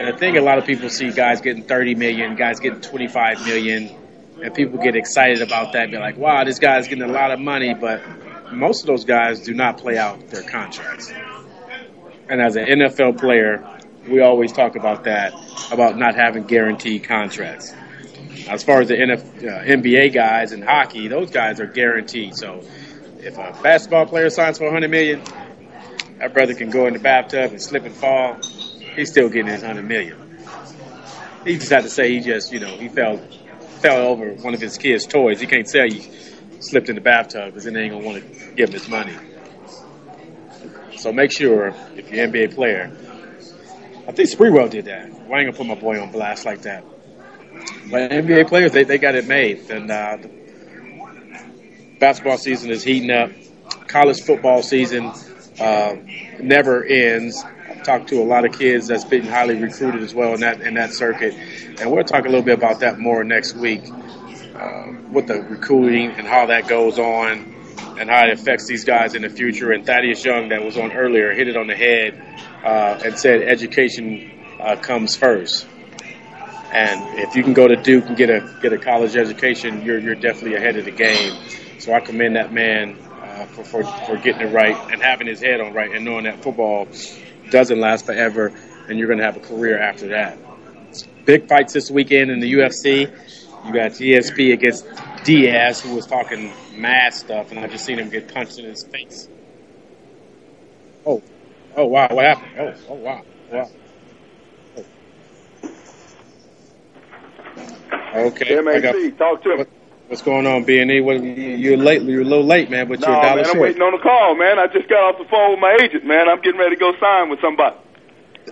[0.01, 3.45] and I think a lot of people see guys getting 30 million, guys getting 25
[3.45, 3.95] million,
[4.43, 5.91] and people get excited about that.
[5.91, 8.01] Be like, wow, this guy's getting a lot of money, but
[8.51, 11.13] most of those guys do not play out their contracts.
[12.31, 13.63] And as an NFL player,
[14.09, 15.35] we always talk about that,
[15.71, 17.75] about not having guaranteed contracts.
[18.49, 22.35] As far as the uh, NBA guys and hockey, those guys are guaranteed.
[22.37, 22.65] So
[23.19, 25.23] if a basketball player signs for 100 million,
[26.21, 28.39] that brother can go in the bathtub and slip and fall.
[28.97, 30.17] He's still getting his 100 million.
[31.45, 33.19] He just had to say he just, you know, he fell
[33.81, 35.41] fell over one of his kids' toys.
[35.41, 36.11] He can't say he
[36.61, 39.15] slipped in the bathtub because then they ain't gonna want to give him his money.
[40.99, 42.93] So make sure if you're an NBA player,
[44.07, 45.09] I think Sprewell did that.
[45.27, 46.85] Why ain't gonna put my boy on blast like that?
[47.91, 49.71] But NBA players, they, they got it made.
[49.71, 50.19] And uh,
[51.99, 53.31] basketball season is heating up.
[53.87, 55.13] College football season
[55.59, 55.97] uh,
[56.41, 57.43] never ends.
[57.85, 60.75] Talked to a lot of kids that's been highly recruited as well in that in
[60.75, 61.35] that circuit,
[61.81, 63.83] and we'll talk a little bit about that more next week.
[64.55, 67.55] Uh, with the recruiting and how that goes on,
[67.99, 69.73] and how it affects these guys in the future.
[69.73, 72.15] And Thaddeus Young, that was on earlier, hit it on the head
[72.65, 75.67] uh, and said education uh, comes first.
[76.73, 79.99] And if you can go to Duke and get a get a college education, you're
[79.99, 81.33] you're definitely ahead of the game.
[81.79, 85.41] So I commend that man uh, for, for for getting it right and having his
[85.41, 86.87] head on right and knowing that football
[87.51, 88.53] doesn't last forever,
[88.89, 90.39] and you're going to have a career after that.
[91.25, 93.11] Big fights this weekend in the UFC.
[93.67, 94.87] You got GSP against
[95.25, 98.85] Diaz, who was talking mad stuff, and I just seen him get punched in his
[98.85, 99.29] face.
[101.05, 101.23] Oh,
[101.77, 102.53] oh wow, what happened?
[102.59, 103.71] Oh, oh wow, wow.
[108.15, 108.61] Okay.
[108.61, 109.59] MAC, talk to him.
[109.59, 109.69] What,
[110.11, 111.01] what's going on, B and E?
[111.01, 112.03] What, you're late.
[112.03, 113.61] You're a little late, man, but no, you're a dollar man, I'm short.
[113.61, 114.59] waiting on the call, man.
[114.59, 116.29] I just got off the phone with my agent, man.
[116.29, 117.77] I'm getting ready to go sign with somebody.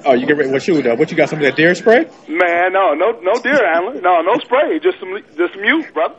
[0.04, 0.50] Oh, you get ready?
[0.50, 1.28] What you Uh, what you got?
[1.28, 2.08] Some of that deer spray?
[2.28, 6.14] Man, no, no, no deer antler, no, no spray, just some, just some youth, brother.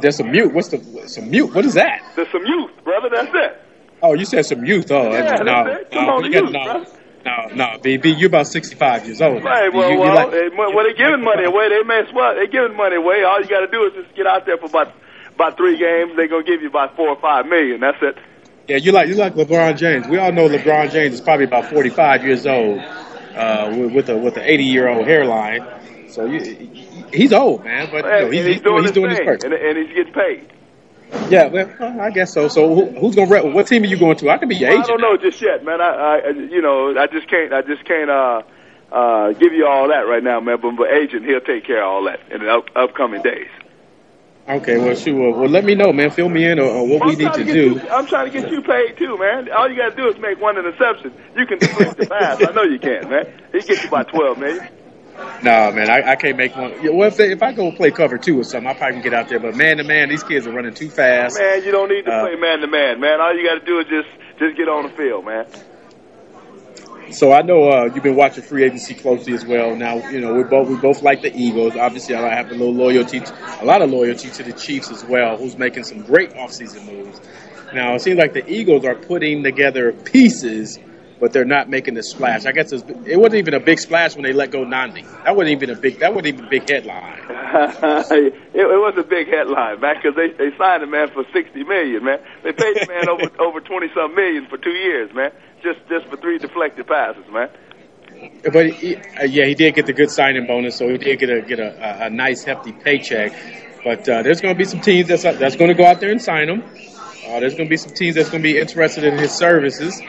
[0.00, 0.52] There's some mute.
[0.52, 1.54] What's the some mute?
[1.54, 2.02] What is that?
[2.16, 3.08] There's some youth, brother.
[3.08, 3.62] That's it.
[4.02, 4.90] Oh, you said some youth.
[4.90, 5.90] Oh, Yeah, no, it.
[5.90, 6.97] Come no, on, you the got- youth, no.
[7.28, 9.44] No, no, baby, you're about 65 years old.
[9.44, 11.68] Right, well, You- you well, like- eh, well, they're giving money away.
[11.68, 12.34] They may as well.
[12.34, 13.22] They're giving money away.
[13.22, 14.92] All you got to do is just get out there for about
[15.34, 16.12] about three games.
[16.16, 17.80] They're gonna give you about four or five million.
[17.80, 18.16] That's it.
[18.66, 20.06] Yeah, you like you like LeBron James.
[20.08, 22.80] We all know LeBron James is probably about 45 years old,
[23.36, 25.64] uh, with, with a with an 80 year old hairline.
[26.08, 26.40] So you,
[27.12, 29.26] he's old, man, but you know, he's, he's, he's, doing he's his doing his thing,
[29.26, 29.44] part.
[29.44, 30.52] and, and he's getting paid.
[31.30, 32.48] Yeah, well, I guess so.
[32.48, 33.44] So who, who's gonna rep?
[33.46, 34.30] What team are you going to?
[34.30, 34.88] I could be your Well, I agent.
[34.88, 35.80] don't know just yet, man.
[35.80, 38.42] I, I, you know, I just can't, I just can't, uh,
[38.92, 40.58] uh, give you all that right now, man.
[40.60, 43.48] But my agent, he'll take care of all that in the up, upcoming days.
[44.48, 45.14] Okay, well, shoot.
[45.14, 46.10] Well, let me know, man.
[46.10, 47.70] Fill me in on, on what I'm we need trying to do.
[47.74, 49.50] You, I'm trying to get you paid too, man.
[49.52, 51.12] All you got to do is make one interception.
[51.36, 52.42] You can complete the pass.
[52.42, 53.26] I know you can, man.
[53.52, 54.68] He gets you by twelve, 12 million.
[55.42, 56.72] Nah, man, I, I can't make one.
[56.82, 59.02] Yeah, well, if, they, if I go play cover two or something, I probably can
[59.02, 59.40] get out there.
[59.40, 61.38] But man to man, these kids are running too fast.
[61.38, 63.20] Man, you don't need to Uh, play man to man, man.
[63.20, 65.46] All you got to do is just, just get on the field, man.
[67.10, 69.74] So I know uh, you've been watching free agency closely as well.
[69.74, 71.74] Now, you know we both we both like the Eagles.
[71.74, 73.22] Obviously, I have a little loyalty,
[73.60, 77.18] a lot of loyalty to the Chiefs as well, who's making some great offseason moves.
[77.72, 80.78] Now, it seems like the Eagles are putting together pieces
[81.20, 82.46] but they're not making the splash.
[82.46, 85.24] I guess it wasn't even a big splash when they let go Nnamdi.
[85.24, 85.98] That wasn't even a big.
[85.98, 87.18] That wasn't even a big headline.
[87.28, 91.64] it, it was a big headline, man, because they they signed the man for sixty
[91.64, 92.18] million, man.
[92.42, 96.06] They paid the man over over twenty some million for two years, man, just just
[96.06, 97.48] for three deflected passes, man.
[98.52, 101.30] But he, uh, yeah, he did get the good signing bonus, so he did get
[101.30, 103.32] a get a, a, a nice hefty paycheck.
[103.84, 106.10] But uh, there's going to be some teams that's that's going to go out there
[106.10, 106.62] and sign him.
[106.62, 110.00] Uh, there's going to be some teams that's going to be interested in his services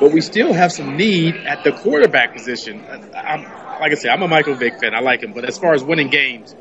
[0.00, 2.84] but we still have some need at the quarterback position.
[3.14, 3.42] I'm,
[3.80, 4.94] like I said, I'm a Michael Vick fan.
[4.94, 6.54] I like him, but as far as winning games,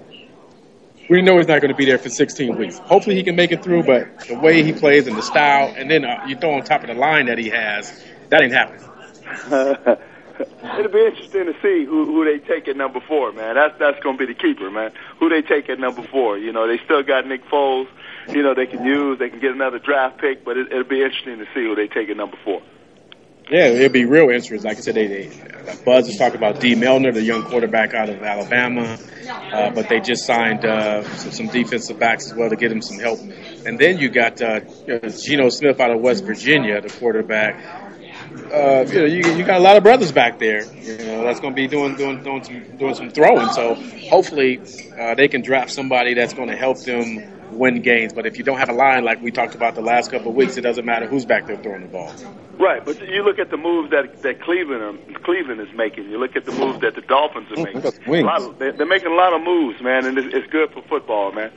[1.09, 2.77] we know he's not going to be there for 16 weeks.
[2.79, 5.89] Hopefully, he can make it through, but the way he plays and the style, and
[5.89, 8.81] then uh, you throw on top of the line that he has, that ain't happening.
[10.77, 13.55] It'll be interesting to see who who they take at number four, man.
[13.55, 14.91] That's that's going to be the keeper, man.
[15.19, 16.37] Who they take at number four.
[16.37, 17.87] You know, they still got Nick Foles.
[18.27, 19.17] You know, they can use.
[19.17, 21.87] They can get another draft pick, but it, it'll be interesting to see who they
[21.87, 22.61] take at number four.
[23.49, 24.63] Yeah, it'd be real interesting.
[24.63, 25.29] Like I said, they, they
[25.85, 28.97] Buzz is talking about Dee Milliner, the young quarterback out of Alabama,
[29.29, 32.81] uh, but they just signed uh, some, some defensive backs as well to get him
[32.81, 33.19] some help.
[33.65, 37.63] And then you got uh, you know, Geno Smith out of West Virginia, the quarterback.
[38.51, 40.65] Uh, you know, you, you got a lot of brothers back there.
[40.73, 43.49] You know, that's going to be doing doing doing some doing some throwing.
[43.49, 43.75] So
[44.09, 44.59] hopefully,
[44.99, 48.13] uh, they can draft somebody that's going to help them win games.
[48.13, 50.35] But if you don't have a line like we talked about the last couple of
[50.35, 52.13] weeks, it doesn't matter who's back there throwing the ball.
[52.57, 56.09] Right, but you look at the moves that that Cleveland um, Cleveland is making.
[56.09, 57.81] You look at the moves that the Dolphins are making.
[58.07, 58.23] Wings.
[58.23, 60.71] A lot of, they're, they're making a lot of moves, man, and it's, it's good
[60.71, 61.51] for football, man.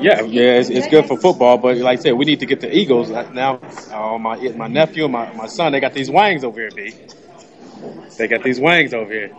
[0.00, 2.60] Yeah, yeah, it's, it's good for football, but like I said, we need to get
[2.60, 3.60] the Eagles now.
[3.90, 6.94] Uh, my my nephew and my, my son, they got these wangs over here, B.
[8.18, 9.36] They got these wangs over here.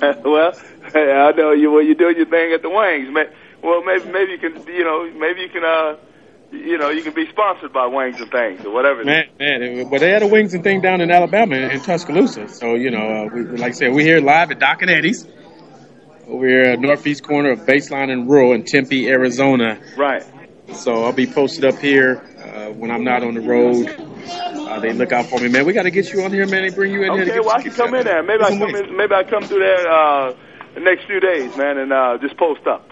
[0.24, 0.52] well,
[0.94, 1.70] I know you.
[1.70, 3.26] Well, you're doing your thing at the wangs, man.
[3.64, 5.96] Well, maybe maybe you can, you know, maybe you can, uh,
[6.52, 9.02] you know, you can be sponsored by Wings and Things or whatever.
[9.02, 12.48] Man, man, but they had a Wings and Thing down in Alabama in Tuscaloosa.
[12.48, 15.26] So you know, uh, we, like I said, we're here live at Doc and Eddie's
[16.28, 19.80] over here at northeast corner of Baseline and Rural in Tempe, Arizona.
[19.96, 20.22] Right.
[20.74, 23.88] So I'll be posted up here uh, when I'm not on the road.
[23.88, 25.64] Uh, they look out for me, man.
[25.64, 26.68] We got to get you on here, man.
[26.68, 27.32] They bring you in okay, here.
[27.32, 28.22] Okay, well I can come in there.
[28.22, 28.96] Maybe I come in.
[28.96, 30.34] Maybe I come through there uh,
[30.74, 32.90] the next few days, man, and uh, just post up.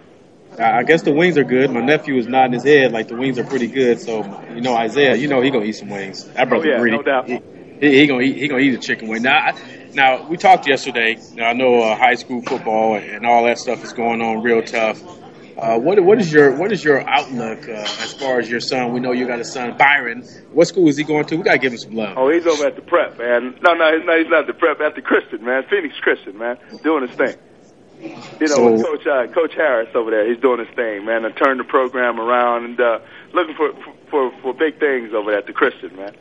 [0.59, 1.71] I guess the wings are good.
[1.71, 4.01] My nephew is nodding his head like the wings are pretty good.
[4.01, 4.23] So
[4.55, 6.25] you know Isaiah, you know he gonna eat some wings.
[6.25, 6.97] That brother oh, yeah, greedy.
[6.97, 7.27] No doubt.
[7.27, 7.41] He,
[7.81, 8.37] he, gonna eat.
[8.37, 9.23] He gonna eat a chicken wing.
[9.23, 9.55] Now, I,
[9.95, 11.19] now we talked yesterday.
[11.35, 14.63] Now, I know uh, high school football and all that stuff is going on real
[14.63, 15.03] tough.
[15.57, 18.93] Uh, what what is your what is your outlook uh, as far as your son?
[18.93, 20.23] We know you got a son, Byron.
[20.53, 21.37] What school is he going to?
[21.37, 22.15] We gotta give him some love.
[22.17, 23.55] Oh, he's over at the prep, man.
[23.63, 24.81] No, no, no, he's not at the prep.
[24.81, 27.37] At the Christian, man, Phoenix Christian, man, doing his thing.
[28.03, 31.25] You know, So- with Coach uh, Coach Harris over there, he's doing his thing, man,
[31.25, 32.99] and turned the program around and uh,
[33.33, 33.73] looking for,
[34.11, 36.15] for for big things over there at the Christian, man.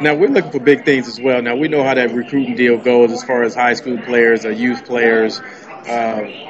[0.00, 1.42] Now we're looking for big things as well.
[1.42, 4.52] Now we know how that recruiting deal goes as far as high school players or
[4.52, 5.40] youth players.
[5.40, 6.46] Uh,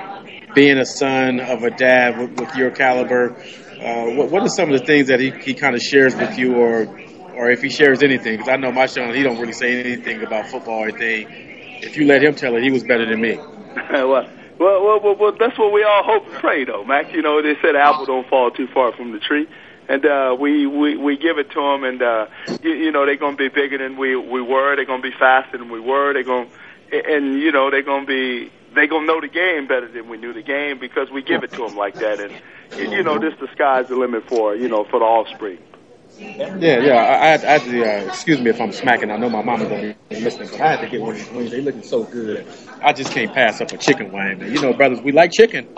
[0.54, 3.36] being a son of a dad with, with your caliber,
[3.80, 6.38] uh, what, what are some of the things that he, he kind of shares with
[6.38, 6.86] you, or
[7.34, 8.36] or if he shares anything?
[8.36, 11.28] Because I know my son, he don't really say anything about football or anything.
[11.82, 13.36] If you let him tell it, he was better than me.
[13.90, 14.26] well,
[14.58, 17.12] well, well, well, well, that's what we all hope and pray, though, Mac.
[17.12, 19.48] You know, they said apple don't fall too far from the tree,
[19.88, 22.26] and uh, we we we give it to them, and uh,
[22.62, 24.76] you, you know they're gonna be bigger than we we were.
[24.76, 26.12] They're gonna be faster than we were.
[26.12, 26.48] They're gonna,
[26.92, 30.32] and you know they're gonna be they're gonna know the game better than we knew
[30.32, 32.32] the game because we give it to them like that, and
[32.76, 35.58] you know this the sky's the limit for you know for the offspring.
[36.18, 36.94] Yeah, yeah.
[36.94, 39.10] I, I had, to, uh, excuse me if I'm smacking.
[39.10, 41.30] I know my mama's gonna be listening, but I had to get one of these
[41.30, 41.50] wings.
[41.50, 42.46] They looking so good.
[42.82, 44.40] I just can't pass up a chicken wing.
[44.40, 45.66] You know, brothers, we like chicken.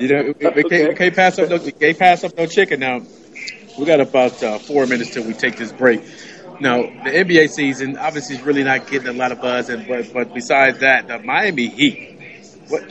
[0.00, 2.46] you know, we, we, can't, we can't pass up no, we can't pass up no
[2.46, 2.80] chicken.
[2.80, 3.02] Now,
[3.78, 6.02] we got about uh, four minutes till we take this break.
[6.60, 10.12] Now, the NBA season obviously is really not getting a lot of buzz, and but
[10.12, 12.18] but besides that, the Miami Heat.
[12.68, 12.82] What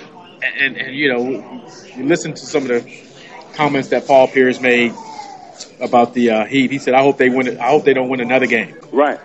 [0.59, 3.04] and and you know, you listen to some of the
[3.55, 4.93] comments that Paul Pierce made
[5.79, 6.71] about the uh, Heat.
[6.71, 7.47] He said, "I hope they win.
[7.47, 7.59] It.
[7.59, 9.19] I hope they don't win another game." Right.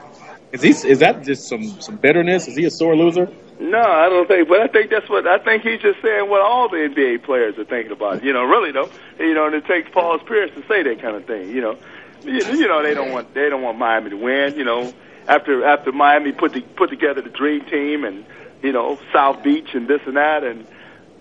[0.53, 0.71] Is he?
[0.71, 2.49] Is that just some some bitterness?
[2.49, 3.31] Is he a sore loser?
[3.61, 4.49] No, I don't think.
[4.49, 6.29] But I think that's what I think he's just saying.
[6.29, 8.25] What all the NBA players are thinking about.
[8.25, 8.89] You know, really though.
[9.19, 11.51] You know, and it takes Paul Pierce to say that kind of thing.
[11.51, 11.79] You know,
[12.23, 14.57] you, you know they don't want they don't want Miami to win.
[14.57, 14.93] You know,
[15.29, 18.25] after after Miami put the, put together the dream team and
[18.63, 20.67] you know South Beach and this and that and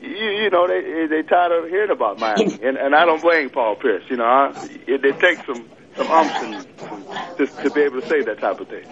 [0.01, 3.49] you, you know they they tired of hearing about Miami and and I don't blame
[3.49, 4.03] Paul Pierce.
[4.09, 4.49] You know, I,
[4.87, 7.03] it, it takes some some umps and some,
[7.37, 8.85] just to be able to say that type of thing.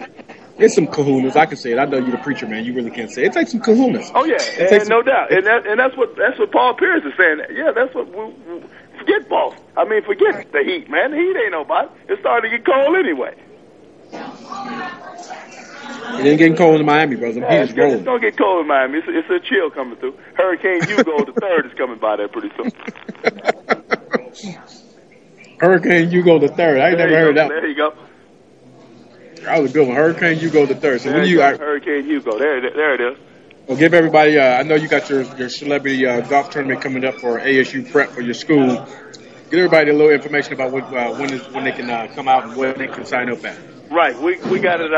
[0.58, 1.36] It's some kahunas.
[1.36, 1.78] I can say it.
[1.78, 2.64] I know you're the preacher, man.
[2.64, 3.26] You really can't say it.
[3.28, 4.10] It takes some kahunas.
[4.14, 6.50] Oh yeah, It and takes no some- doubt, and that and that's what that's what
[6.52, 7.40] Paul Pierce is saying.
[7.52, 8.60] Yeah, that's what we, we,
[8.98, 9.62] forget Boston.
[9.76, 11.12] I mean, forget the heat, man.
[11.12, 11.88] The heat ain't nobody.
[12.08, 13.34] It's starting to get cold anyway.
[16.14, 17.32] It ain't getting cold in Miami, bro.
[17.32, 17.98] The Yeah, heat it's, gonna- rolling.
[17.98, 18.98] it's gonna get cold in Miami.
[18.98, 20.14] It's, it's a chill coming through.
[20.34, 22.72] Hurricane Hugo the third is coming by there pretty soon.
[25.60, 26.78] Hurricane Hugo the third.
[26.78, 27.40] I ain't There never heard go.
[27.42, 27.48] that.
[27.48, 27.92] There you go.
[29.42, 29.96] That was a good one.
[29.96, 31.00] Hurricane Hugo the third.
[31.00, 31.42] So There when you you.
[31.42, 32.38] I, Hurricane Hugo.
[32.38, 33.18] There, it- there it is.
[33.66, 34.38] well, give everybody.
[34.38, 37.90] Uh, I know you got your your celebrity uh, golf tournament coming up for ASU
[37.90, 38.86] prep for your school.
[39.50, 42.28] Give everybody a little information about what, uh, when is, when they can uh, come
[42.28, 43.56] out and when they can sign up at.
[43.90, 44.14] Right.
[44.20, 44.92] We we got it.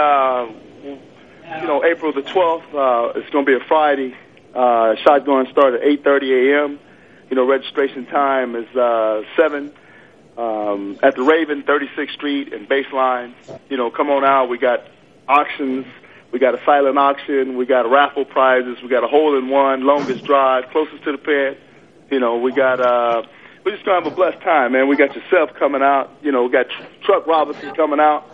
[1.59, 2.73] You know, April the twelfth.
[2.73, 4.17] Uh, it's going to be a Friday.
[4.55, 6.79] Uh, shotgun start at eight thirty a.m.
[7.29, 9.73] You know, registration time is uh, seven.
[10.39, 13.35] Um, at the Raven, 36th Street and Baseline.
[13.69, 14.49] You know, come on out.
[14.49, 14.85] We got
[15.29, 15.85] auctions.
[16.33, 17.57] We got a silent auction.
[17.59, 18.79] We got raffle prizes.
[18.83, 21.57] We got a hole in one, longest drive, closest to the pin.
[22.11, 23.23] You know, we got uh,
[23.65, 24.89] we're just gonna have a blessed time, man.
[24.89, 26.11] We got yourself coming out.
[26.23, 28.25] You know, we got Tr- Truck Robinson coming out.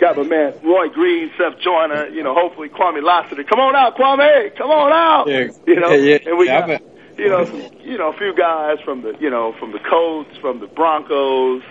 [0.00, 2.08] Got my man Roy Green, Seth Joyner.
[2.08, 3.44] You know, hopefully Kwame Lassiter.
[3.44, 4.56] Come on out, Kwame.
[4.56, 5.28] Come on out.
[5.28, 6.28] Yeah, You know, yeah, yeah.
[6.30, 6.82] and we got
[7.18, 10.34] you know, some, you know, a few guys from the, you know, from the Colts,
[10.38, 11.62] from the Broncos,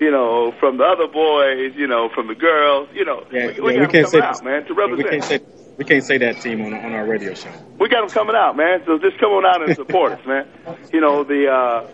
[0.00, 3.60] you know, from the other boys, you know, from the girls, you know, Yeah, we,
[3.60, 5.10] we yeah, got we can't them say coming out, man, to we represent.
[5.10, 5.40] can't say
[5.76, 7.50] we can't say that team on on our radio show.
[7.78, 8.82] We got them coming out, man.
[8.86, 10.48] So just come on out and support us, man.
[10.92, 11.86] You know, the uh,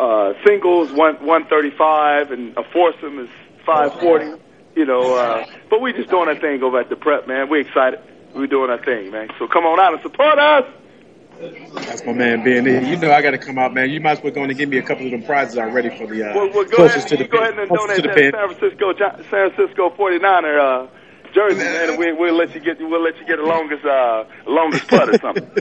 [0.00, 3.28] uh, singles one one thirty five and a foursome is
[3.66, 4.30] five forty.
[4.76, 7.48] You know, uh, but we just doing our thing over at the prep, man.
[7.48, 8.00] We excited.
[8.34, 9.28] We doing our thing, man.
[9.38, 10.64] So come on out and support us.
[11.86, 12.64] That's my man Ben.
[12.64, 13.90] You know I got to come out, man.
[13.90, 16.06] You might as well go and give me a couple of them prizes already for
[16.06, 18.02] the uh, Well, well go closest ahead, to the go pin- ahead and donate to
[18.02, 18.32] the that pin.
[18.32, 18.92] San Francisco
[19.30, 20.86] San Francisco 49er uh,
[21.32, 24.24] jersey, man, and we, we'll let you get we'll let you get the longest uh,
[24.46, 25.50] longest putt or something.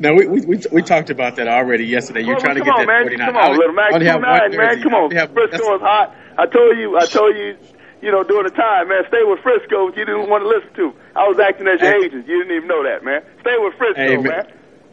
[0.00, 2.20] Now we, we we we talked about that already yesterday.
[2.20, 3.02] You're Well, trying to come get on, that man.
[3.02, 3.26] 49.
[3.26, 4.82] Come on, little Mac only have one 29, man.
[4.82, 6.14] Come on, have- Frisco is hot.
[6.38, 7.56] I told you, I told you,
[8.02, 9.88] you know, during the time, man, stay with Frisco.
[9.94, 10.92] You didn't want to listen to.
[11.16, 12.26] I was acting as your agent.
[12.26, 13.22] You didn't even know that, man.
[13.40, 14.24] Stay with Frisco, Hey, man.
[14.24, 14.46] man.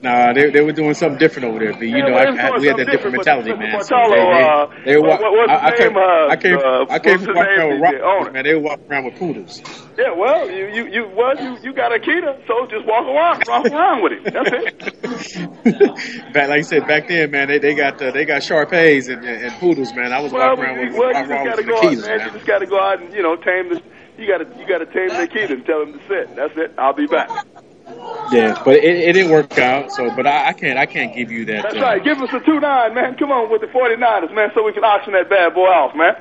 [0.06, 1.74] Nah, they they were doing something different over there.
[1.74, 1.88] B.
[1.88, 3.82] You Yeah, know, I, I, we had that different mentality, man.
[3.82, 7.00] So they, uh, they, they were, what- I, I came, uh, I came, uh, I
[7.00, 8.32] came from around with the rock, owner?
[8.32, 8.44] man.
[8.44, 9.62] They were walking around with poodles.
[9.98, 13.66] Yeah, well, you you you well you you got Akita, so just walk around, walk
[13.72, 14.24] around with it.
[14.30, 14.66] That's it.
[16.34, 19.24] Back, like I said, back then, man, they they got uh, they got Shar-Peis and,
[19.24, 20.12] and, and poodles, man.
[20.14, 21.66] I was Well, walking around you, with well, you walking just around got to with
[21.66, 22.20] go out, Nikitas, man.
[22.28, 23.80] You just got to go out and you know tame the.
[24.18, 26.36] You got to you got to tame the Akita and tell him to sit.
[26.36, 26.72] That's it.
[26.78, 27.32] I'll be back.
[28.32, 29.92] Yeah, but it, it didn't work out.
[29.92, 31.64] So, but I, I can't I can't give you that.
[31.64, 32.04] That's uh, right.
[32.04, 33.16] Give us a two nine, man.
[33.16, 36.16] Come on with the 49ers, man, so we can auction that bad boy off, man.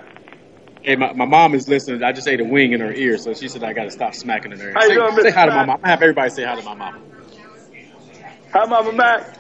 [0.82, 2.02] Hey, my, my mom is listening.
[2.02, 4.14] I just ate a wing in her ear, so she said I got to stop
[4.14, 4.74] smacking in her ear.
[4.74, 5.80] How Say, doing, say hi to my mom.
[5.82, 7.02] I have everybody say hi to my mom.
[8.52, 9.38] Hi, Mama Mac.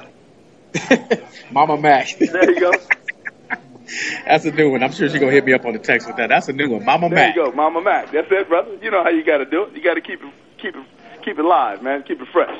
[1.52, 2.18] Mama Mac.
[2.18, 2.72] There you go.
[4.26, 4.82] That's a new one.
[4.82, 6.30] I'm sure she's gonna hit me up on the text with that.
[6.30, 6.84] That's a new one.
[6.84, 7.34] Mama There Mac.
[7.34, 8.10] There you go, Mama Mac.
[8.10, 8.74] That's it, brother.
[8.82, 9.76] You know how you got to do it.
[9.76, 10.86] You got to keep it keep it
[11.24, 12.02] keep it live, man.
[12.02, 12.56] Keep it fresh.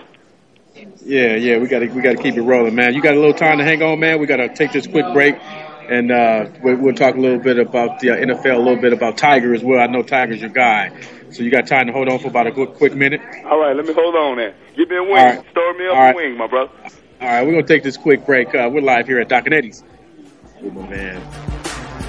[1.04, 2.94] Yeah, yeah, we gotta we gotta keep it rolling, man.
[2.94, 4.18] You got a little time to hang on, man.
[4.18, 5.36] We gotta take this quick break,
[5.88, 8.92] and uh, we'll, we'll talk a little bit about the uh, NFL, a little bit
[8.92, 9.80] about Tiger as well.
[9.80, 10.90] I know Tiger's your guy,
[11.30, 13.20] so you got time to hold on for about a quick, quick minute.
[13.44, 14.54] All right, let me hold on there.
[14.74, 15.12] Give me a wing.
[15.14, 15.50] Right.
[15.50, 16.12] Store me up right.
[16.12, 16.72] a wing, my brother.
[17.20, 18.48] All right, we're gonna take this quick break.
[18.48, 19.84] Uh, we're live here at Doc and Eddie's
[20.60, 21.22] with my man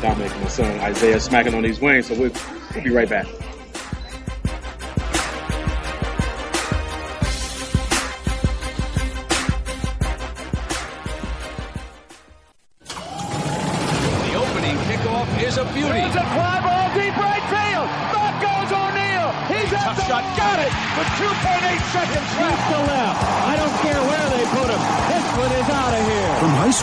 [0.02, 2.08] Dominic and my son Isaiah smacking on these wings.
[2.08, 2.32] So we'll,
[2.74, 3.28] we'll be right back.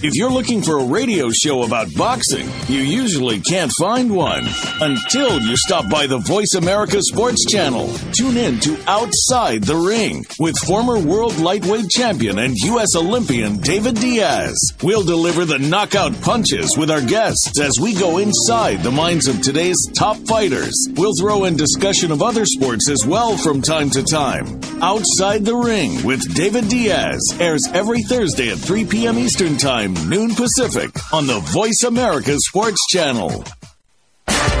[0.00, 4.46] If you're looking for a radio show about boxing, you usually can't find one
[4.80, 7.92] until you stop by the Voice America Sports Channel.
[8.12, 12.94] Tune in to Outside the Ring with former world lightweight champion and U.S.
[12.94, 14.56] Olympian David Diaz.
[14.84, 19.42] We'll deliver the knockout punches with our guests as we go inside the minds of
[19.42, 20.86] today's top fighters.
[20.94, 24.60] We'll throw in discussion of other sports as well from time to time.
[24.80, 29.18] Outside the Ring with David Diaz airs every Thursday at 3 p.m.
[29.18, 33.44] Eastern Time, noon Pacific, on the Voice America Sports Channel.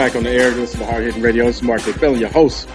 [0.00, 1.44] Back on the air, this is Hard Hitting Radio.
[1.44, 2.66] This is Mark McMillan, your host.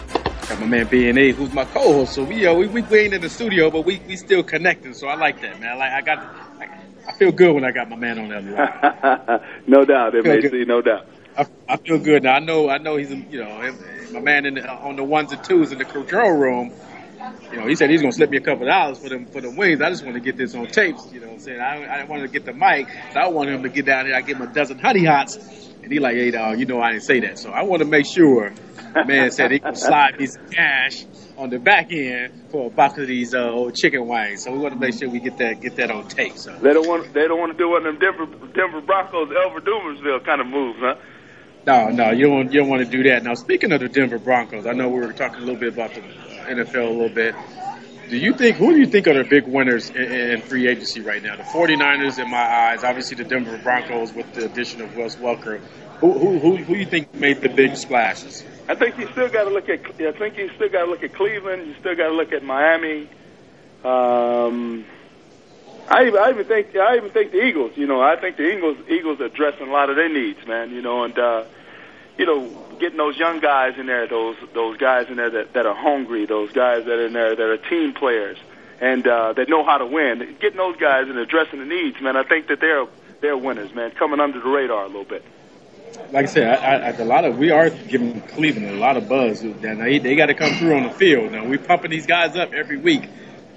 [0.47, 2.13] Got my man B and A, who's my co-host.
[2.13, 4.93] So we, uh, we we ain't in the studio, but we we still connecting.
[4.93, 5.71] So I like that, man.
[5.71, 6.69] I like I got I,
[7.07, 9.41] I feel good when I got my man on the other line.
[9.65, 11.07] no doubt, MAC, no doubt.
[11.35, 12.35] I, I feel good now.
[12.35, 13.73] I know I know he's you know
[14.11, 16.73] my man in the, on the ones and twos in the control room.
[17.51, 19.41] You know, he said he's gonna slip me a couple of dollars for them for
[19.41, 19.81] the wings.
[19.81, 21.11] I just want to get this on tapes.
[21.11, 23.49] You know, what I'm saying I I wanted to get the mic, so I want
[23.49, 24.15] him to get down there.
[24.15, 25.39] I give him a dozen honey hots,
[25.85, 27.39] and he like, hey dog, you know I didn't say that.
[27.39, 28.51] So I want to make sure.
[29.07, 31.05] Man said he can slide me some cash
[31.37, 34.43] on the back end for a box of these uh, old chicken wings.
[34.43, 36.37] So we want to make sure we get that get that on tape.
[36.37, 39.29] So They don't want they don't want to do one of them Denver Denver Broncos
[39.29, 40.95] Elvis Dumervil kind of moves, huh?
[41.67, 42.53] No, no, you don't.
[42.53, 43.23] You don't want to do that.
[43.23, 45.93] Now, speaking of the Denver Broncos, I know we were talking a little bit about
[45.95, 47.35] the NFL a little bit.
[48.09, 51.01] Do you think who do you think are the big winners in, in free agency
[51.01, 51.35] right now?
[51.35, 55.59] The 49ers, in my eyes, obviously the Denver Broncos with the addition of Wes Welker.
[55.99, 58.43] Who who who, who you think made the big splashes?
[58.67, 59.85] I think you still got to look at.
[59.99, 61.67] I think you still got to look at Cleveland.
[61.67, 63.09] You still got to look at Miami.
[63.83, 64.85] Um,
[65.87, 67.71] I even, I even think I even think the Eagles.
[67.75, 70.71] You know, I think the Eagles Eagles are addressing a lot of their needs, man.
[70.71, 71.45] You know, and uh,
[72.17, 75.65] you know, getting those young guys in there, those those guys in there that, that
[75.65, 78.37] are hungry, those guys that are in there that are team players
[78.79, 80.35] and uh, that know how to win.
[80.39, 82.15] Getting those guys and addressing the needs, man.
[82.15, 82.85] I think that they're
[83.21, 83.91] they're winners, man.
[83.91, 85.23] Coming under the radar a little bit.
[86.11, 89.07] Like I said, I, I, a lot of we are giving Cleveland a lot of
[89.07, 89.43] buzz.
[89.43, 91.31] Now they, they got to come through on the field.
[91.31, 93.07] Now we pumping these guys up every week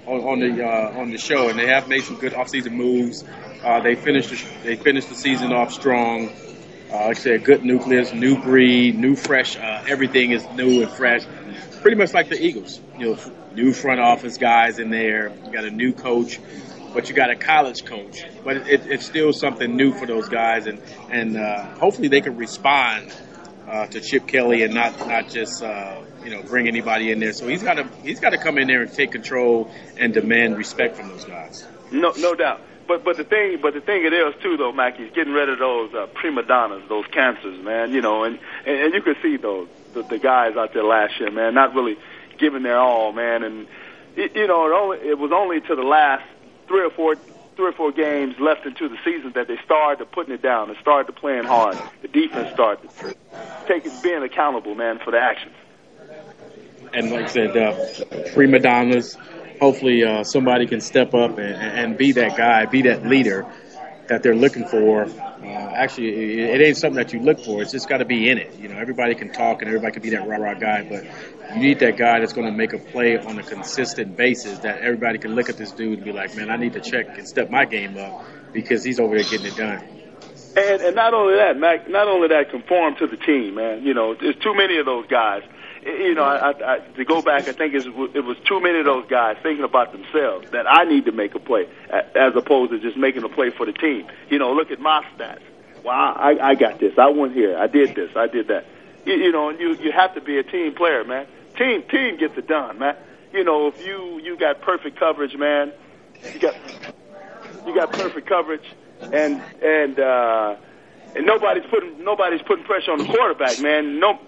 [0.05, 3.23] on, on the uh, on the show, and they have made some good offseason moves.
[3.63, 6.31] Uh, they finished the, they finished the season off strong.
[6.91, 9.55] Uh, like I said, good nucleus, new breed, new fresh.
[9.57, 11.23] Uh, everything is new and fresh.
[11.81, 12.81] Pretty much like the Eagles.
[12.97, 13.19] You know,
[13.53, 15.31] new front office guys in there.
[15.45, 16.39] You got a new coach,
[16.93, 18.23] but you got a college coach.
[18.43, 20.81] But it, it's still something new for those guys, and
[21.11, 23.13] and uh, hopefully they can respond
[23.67, 27.33] uh, to Chip Kelly and not not just uh, you know bring anybody in there.
[27.33, 30.57] So he's got to he's got to come in there and take control and demand
[30.57, 31.65] respect from those guys.
[31.91, 32.61] No, no doubt.
[32.89, 35.47] But but the thing but the thing it is too though, Mac, he's getting rid
[35.47, 37.93] of those uh, prima donnas, those cancers, man.
[37.93, 41.19] You know, and and, and you could see those the, the guys out there last
[41.19, 41.99] year, man, not really
[42.39, 43.43] giving their all, man.
[43.43, 43.67] And
[44.15, 46.23] it, you know, it only it was only to the last
[46.67, 47.15] three or four
[47.55, 50.69] three or four games left into the season that they started putting it down.
[50.69, 51.77] They started playing hard.
[52.01, 52.89] The defense started
[53.67, 55.53] taking being accountable, man, for the actions.
[56.91, 59.15] and like I said, uh, prima donnas.
[59.59, 63.45] Hopefully, uh, somebody can step up and, and be that guy, be that leader
[64.07, 65.03] that they're looking for.
[65.03, 67.61] Uh, actually, it, it ain't something that you look for.
[67.61, 68.55] It's just got to be in it.
[68.59, 71.05] You know, everybody can talk and everybody can be that rah rah guy, but
[71.55, 74.59] you need that guy that's going to make a play on a consistent basis.
[74.59, 77.17] That everybody can look at this dude and be like, man, I need to check
[77.17, 79.83] and step my game up because he's over there getting it done.
[80.57, 83.83] And and not only that, Mac, not only that, conform to the team, man.
[83.83, 85.43] You know, there's too many of those guys.
[85.81, 89.05] You know, I, I, to go back, I think it was too many of those
[89.07, 92.97] guys thinking about themselves that I need to make a play, as opposed to just
[92.97, 94.07] making a play for the team.
[94.29, 95.41] You know, look at my stats.
[95.83, 96.97] Well, I, I got this.
[96.97, 97.57] I went here.
[97.57, 98.11] I did this.
[98.15, 98.65] I did that.
[99.05, 101.25] You, you know, and you you have to be a team player, man.
[101.57, 102.97] Team team gets it done, man.
[103.31, 105.71] You know, if you you got perfect coverage, man,
[106.33, 106.55] you got
[107.65, 108.65] you got perfect coverage,
[109.01, 110.55] and and uh,
[111.15, 113.99] and nobody's putting nobody's putting pressure on the quarterback, man.
[113.99, 114.19] No,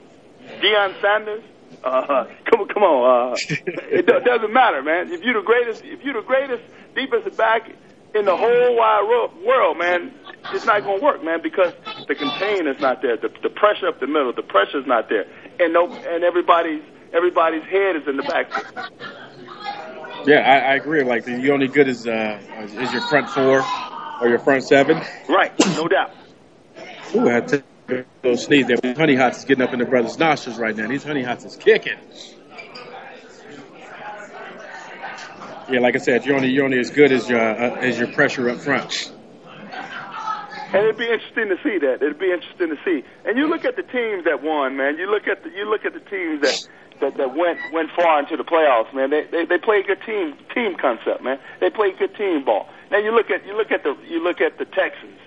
[0.61, 1.43] Deion Sanders.
[1.83, 3.33] Uh, come on, come on.
[3.33, 5.11] Uh, it do- doesn't matter, man.
[5.11, 6.63] If you're the greatest, if you're the greatest
[6.95, 7.69] defensive back
[8.13, 10.13] in the whole wide ro- world, man,
[10.53, 11.73] it's not going to work, man, because
[12.07, 13.17] the contain is not there.
[13.17, 15.25] The, the pressure up the middle, the pressure's not there,
[15.59, 16.83] and no, and everybody's
[17.13, 18.51] everybody's head is in the back.
[20.25, 21.03] Yeah, I, I agree.
[21.03, 22.39] Like the only good is uh,
[22.79, 23.63] is your front four
[24.21, 25.01] or your front seven.
[25.27, 26.11] Right, no doubt.
[27.15, 27.63] Ooh, I had
[28.21, 28.77] those sneeze there.
[28.95, 30.87] Honey Hots is getting up in the brother's nostrils right now.
[30.87, 31.97] These Honey Hots is kicking.
[35.69, 38.07] Yeah, like I said, you're only you're only as good as your uh, as your
[38.07, 39.13] pressure up front.
[40.73, 41.95] And it'd be interesting to see that.
[42.01, 43.03] It'd be interesting to see.
[43.25, 44.97] And you look at the teams that won, man.
[44.97, 46.67] You look at the you look at the teams that
[47.01, 49.09] that, that went went far into the playoffs, man.
[49.09, 51.39] They, they they play good team team concept, man.
[51.59, 52.69] They play good team ball.
[52.89, 55.19] Now you look at you look at the you look at the Texans.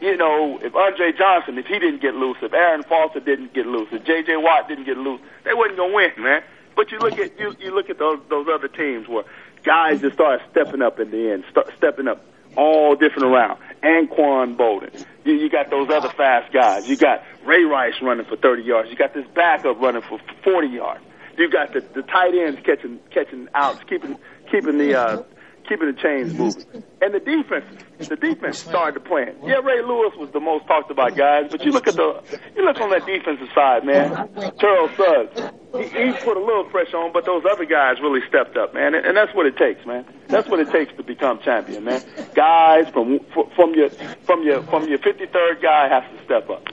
[0.00, 3.66] You know, if Andre Johnson, if he didn't get loose, if Arian Foster didn't get
[3.66, 4.36] loose, if J.J.
[4.36, 6.42] Watt didn't get loose, they wasn't gonna win, man.
[6.76, 9.24] But you look at you you look at those those other teams where
[9.64, 12.24] guys just started stepping up in the end, start stepping up
[12.56, 13.58] all different around.
[13.82, 15.04] Anquan Boldin.
[15.24, 16.88] You, you got those other fast guys.
[16.88, 18.90] You got Ray Rice running for 30 yards.
[18.90, 21.04] You got this backup running for 40 yards.
[21.36, 24.18] You got the, the tight ends catching catching outs, keeping
[24.50, 25.22] keeping the uh,
[25.68, 26.64] keeping the chains moving.
[27.00, 27.64] And the defense,
[27.98, 29.32] the defense started to play.
[29.44, 32.22] Yeah, Ray Lewis was the most talked about guys, but you look at the,
[32.56, 34.10] you look on that defensive side, man.
[34.58, 38.56] Terrell Suggs, he, he put a little pressure on, but those other guys really stepped
[38.56, 38.94] up, man.
[38.94, 40.04] And, and that's what it takes, man.
[40.28, 42.02] That's what it takes to become champion, man.
[42.34, 43.20] Guys from
[43.54, 43.90] from your
[44.24, 46.66] from your from your 53rd guy has to step up.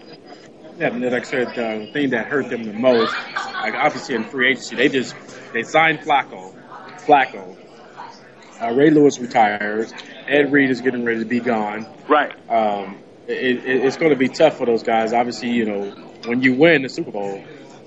[0.77, 3.13] Yeah, and like I said, uh, the thing that hurt them the most,
[3.53, 5.15] like obviously in free agency, they just
[5.53, 6.53] they signed Flacco,
[7.05, 7.55] Flacco,
[8.61, 9.93] uh, Ray Lewis retires.
[10.27, 11.87] Ed Reed is getting ready to be gone.
[12.07, 12.33] Right.
[12.49, 12.97] Um,
[13.27, 15.13] it, it, it's going to be tough for those guys.
[15.13, 15.91] Obviously, you know,
[16.25, 17.43] when you win the Super Bowl,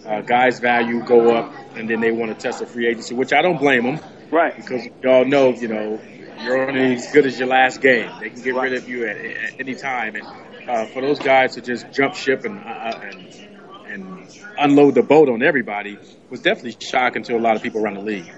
[0.06, 3.32] uh, guys' value go up, and then they want to test the free agency, which
[3.32, 4.00] I don't blame them.
[4.30, 4.56] Right.
[4.56, 6.00] Because y'all know, you know,
[6.42, 8.10] you're only as good as your last game.
[8.20, 8.70] They can get right.
[8.70, 10.26] rid of you at, at any time, and
[10.68, 13.48] uh, for those guys to just jump ship and, uh, and
[13.88, 15.98] and unload the boat on everybody
[16.30, 18.30] was definitely shocking to a lot of people around the league.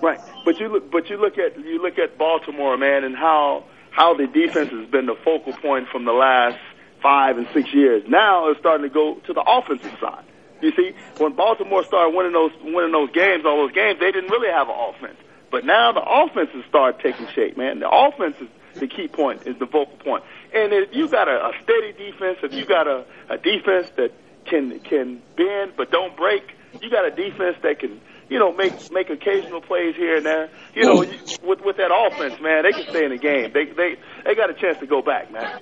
[0.00, 3.64] Right, but you look, but you look at you look at Baltimore, man, and how
[3.90, 6.58] how the defense has been the focal point from the last
[7.02, 8.02] five and six years.
[8.08, 10.24] Now it's starting to go to the offensive side.
[10.60, 14.30] You see, when Baltimore started winning those winning those games, all those games, they didn't
[14.30, 15.18] really have an offense.
[15.50, 17.80] But now the offense has started taking shape, man.
[17.80, 20.24] The offense is the key point, is the focal point.
[20.52, 24.12] And if you got a, a steady defense, if you got a, a defense that
[24.44, 26.42] can can bend but don't break,
[26.80, 30.48] you got a defense that can you know, make make occasional plays here and there.
[30.74, 30.96] You know,
[31.42, 33.52] with with that offense, man, they can stay in the game.
[33.52, 35.60] They they they got a chance to go back, man.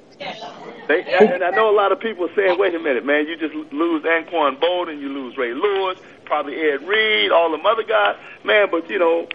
[0.88, 3.36] They and I know a lot of people are saying, wait a minute, man, you
[3.36, 8.16] just lose Anquan Boldin, you lose Ray Lewis, probably Ed Reed, all them other guys,
[8.44, 8.68] man.
[8.70, 9.28] But you know,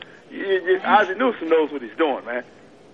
[0.83, 2.43] Ozzie Newsome knows what he's doing, man.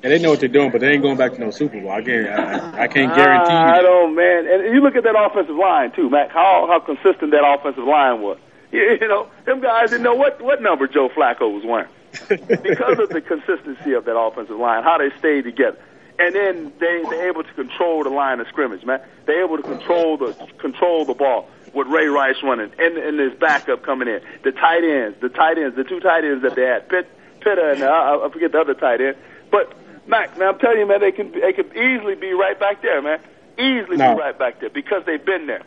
[0.04, 1.90] And they know what they're doing, but they ain't going back to no Super Bowl.
[1.90, 3.54] I can't, I, I can't guarantee.
[3.54, 4.46] Uh, I don't, man.
[4.48, 6.30] And you look at that offensive line too, Mac.
[6.30, 8.38] How how consistent that offensive line was.
[8.72, 11.88] You know, them guys didn't know what, what number Joe Flacco was wearing
[12.28, 15.78] because of the consistency of that offensive line, how they stayed together.
[16.18, 19.01] And then they they're able to control the line of scrimmage, man.
[19.26, 23.38] They're able to control the control the ball with Ray Rice running and and his
[23.38, 24.22] backup coming in.
[24.43, 27.09] The tight ends, the tight ends, the two tight ends that they had, Pitt,
[27.41, 29.18] Pitta and uh, I forget the other tight end.
[29.51, 29.74] But
[30.07, 33.01] Mac, man, I'm telling you, man, they can they could easily be right back there,
[33.01, 33.20] man.
[33.57, 34.16] Easily no.
[34.16, 35.63] be right back there because they've been there.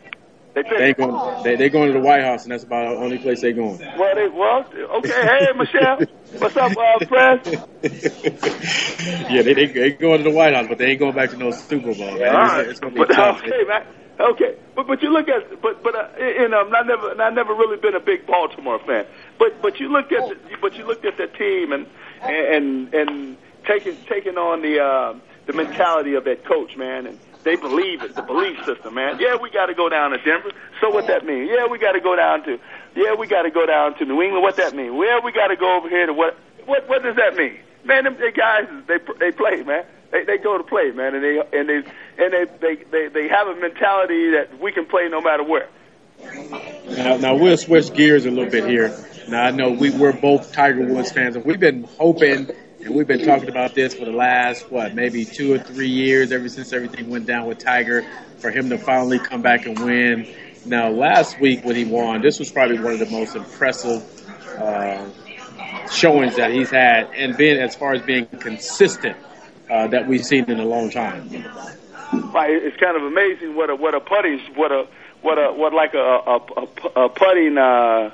[0.55, 3.19] They, they going they they going to the White House, and that's about the only
[3.19, 3.79] place they going.
[3.79, 4.65] Well, they well
[4.97, 5.09] okay.
[5.09, 5.99] Hey, Michelle,
[6.39, 7.45] what's up, uh, press?
[9.29, 11.37] yeah, they, they they going to the White House, but they ain't going back to
[11.37, 12.17] no Super Bowl.
[12.17, 12.35] Man.
[12.35, 12.61] All right.
[12.61, 13.43] It's, it's gonna be but, tough.
[13.43, 13.85] Okay, man.
[14.19, 17.53] Okay, but but you look at but but uh, you know I never I never
[17.53, 19.05] really been a big Baltimore fan.
[19.37, 21.85] But but you look at the, but you looked at the team and
[22.23, 25.13] and and taking taking on the uh,
[25.45, 29.17] the mentality of that coach, man, and they believe it, the belief system, man.
[29.19, 30.51] Yeah, we got to go down to Denver.
[30.81, 31.47] So what that mean?
[31.47, 32.59] Yeah, we got to go down to,
[32.95, 34.43] yeah, we got to go down to New England.
[34.43, 34.97] What that mean?
[34.97, 36.37] Well, we got to go over here to what?
[36.65, 36.87] What?
[36.89, 37.57] What does that mean?
[37.83, 39.85] Man, them they guys, they they play, man.
[40.11, 41.77] They they go to play, man, and they and they
[42.17, 45.69] and they they they, they have a mentality that we can play no matter where.
[46.89, 48.93] Now, now we'll switch gears a little bit here.
[49.29, 52.49] Now I know we we're both Tiger Woods fans, and we've been hoping
[52.83, 56.31] and we've been talking about this for the last, what, maybe two or three years,
[56.31, 58.05] ever since everything went down with Tiger,
[58.37, 60.27] for him to finally come back and win.
[60.65, 64.01] Now, last week when he won, this was probably one of the most impressive
[64.57, 65.09] uh,
[65.89, 69.17] showings that he's had, and being as far as being consistent
[69.69, 71.29] uh, that we've seen in a long time.
[72.31, 74.87] Right, it's kind of amazing what a what a putting what a
[75.21, 78.09] what a what like a a, a, a putting uh,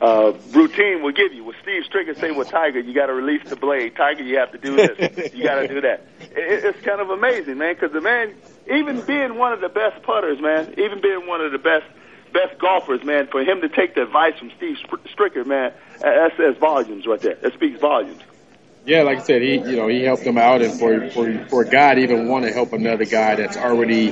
[0.00, 1.44] uh, routine will give you.
[1.44, 3.96] With Steve Stricker say with Tiger, you got to release the blade.
[3.96, 5.34] Tiger, you have to do this.
[5.34, 6.06] you got to do that.
[6.20, 8.34] It, it's kind of amazing, man, because the man,
[8.70, 11.86] even being one of the best putters, man, even being one of the best
[12.32, 14.76] best golfers, man, for him to take the advice from Steve
[15.16, 17.36] Stricker, man, that says volumes right there.
[17.36, 18.22] That speaks volumes.
[18.84, 21.64] Yeah, like I said, he you know he helped him out, and for for for
[21.64, 24.10] to even want to help another guy that's already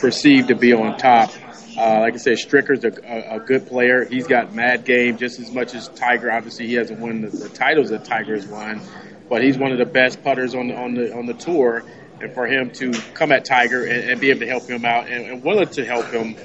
[0.00, 1.30] perceived to be on top,
[1.76, 4.04] uh, like I said, Stricker's a, a, good player.
[4.04, 6.30] He's got mad game just as much as Tiger.
[6.30, 8.80] Obviously, he hasn't won the, the titles that Tiger has won,
[9.28, 11.84] but he's one of the best putters on the, on the on the tour.
[12.20, 15.08] And for him to come at Tiger and, and be able to help him out
[15.08, 16.36] and, and willing to help him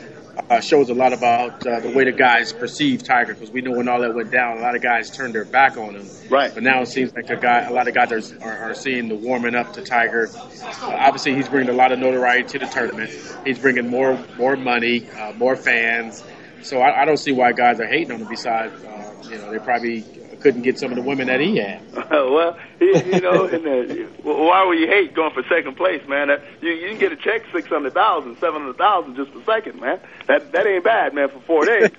[0.50, 3.72] uh, shows a lot about uh, the way the guys perceive Tiger because we know
[3.72, 6.08] when all that went down, a lot of guys turned their back on him.
[6.30, 6.54] Right.
[6.54, 9.08] But now it seems like a guy, a lot of guys are, are, are seeing
[9.08, 10.30] the warming up to Tiger.
[10.34, 13.12] Uh, obviously, he's bringing a lot of notoriety to the tournament.
[13.46, 16.24] He's bringing more more money, uh, more fans.
[16.62, 18.28] So I, I don't see why guys are hating on him.
[18.28, 20.06] Besides, uh, you know, they probably
[20.42, 21.82] couldn't get some of the women that he had.
[22.12, 26.30] well, he, you know, and, uh, why would you hate going for second place, man?
[26.62, 29.80] You, you can get a check six hundred thousand, seven hundred thousand just for second,
[29.80, 30.00] man.
[30.28, 31.90] That that ain't bad, man, for four days.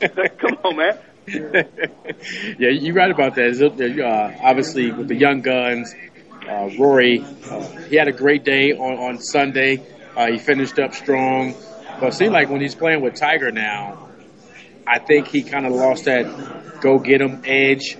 [0.38, 0.98] Come on, man.
[2.58, 3.52] yeah, you're right about that.
[3.62, 5.94] Uh, obviously, with the young guns,
[6.48, 9.84] uh, Rory, uh, he had a great day on on Sunday.
[10.16, 11.54] Uh, he finished up strong,
[12.00, 14.11] but it seems like when he's playing with Tiger now,
[14.86, 17.96] I think he kind of lost that go get him edge.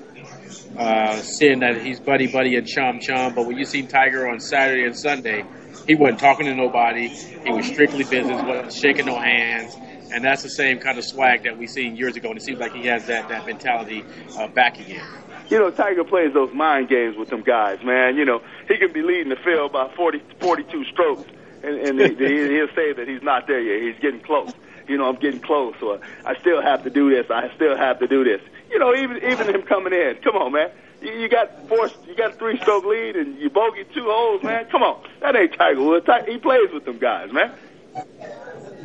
[0.76, 4.41] Uh, seeing that he's buddy buddy and chum chum, but when you seen Tiger on
[4.41, 5.45] Saturday and Sunday,
[5.87, 7.09] he wasn't talking to nobody.
[7.09, 9.76] He was strictly business, wasn't shaking no hands,
[10.11, 12.30] and that's the same kind of swag that we seen years ago.
[12.30, 14.03] And it seems like he has that that mentality
[14.39, 15.05] uh, back again.
[15.51, 18.16] You know, Tiger plays those mind games with them guys, man.
[18.16, 21.30] You know, he can be leading the field by 40, 42 strokes,
[21.62, 23.93] and, and he, he'll say that he's not there yet.
[23.93, 24.55] He's getting close
[24.89, 27.30] you know, I'm getting close, or I still have to do this.
[27.30, 28.41] I still have to do this.
[28.70, 30.16] You know, even even him coming in.
[30.22, 30.70] Come on, man.
[31.01, 34.43] You, you got four, you got a three stroke lead, and you bogey two holes,
[34.43, 34.66] man.
[34.66, 36.07] Come on, that ain't Tiger Woods.
[36.26, 37.53] He plays with them guys, man.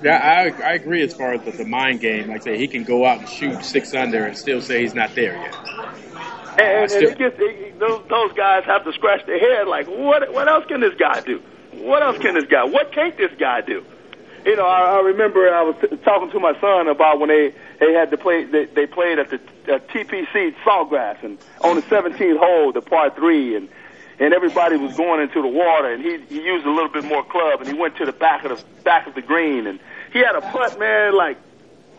[0.04, 2.28] Yeah, I I agree as far as the, the mind game.
[2.28, 4.93] Like I say, he can go out and shoot six under and still say he's
[4.93, 5.56] not there yet.
[6.60, 10.34] And, and it gets, it, those those guys have to scratch their head like, what
[10.34, 11.41] what else can this guy do?
[11.74, 12.64] What else can this guy?
[12.64, 13.86] What can't this guy do?
[14.48, 17.54] You know, I, I remember I was t- talking to my son about when they
[17.80, 18.45] they had to play.
[18.45, 19.41] They, they played at the
[19.72, 23.68] at TPC Sawgrass and on the 17th hole, the par three, and
[24.20, 27.26] and everybody was going into the water, and he he used a little bit more
[27.26, 29.80] club, and he went to the back of the back of the green, and
[30.14, 31.38] he had a putt, man, like.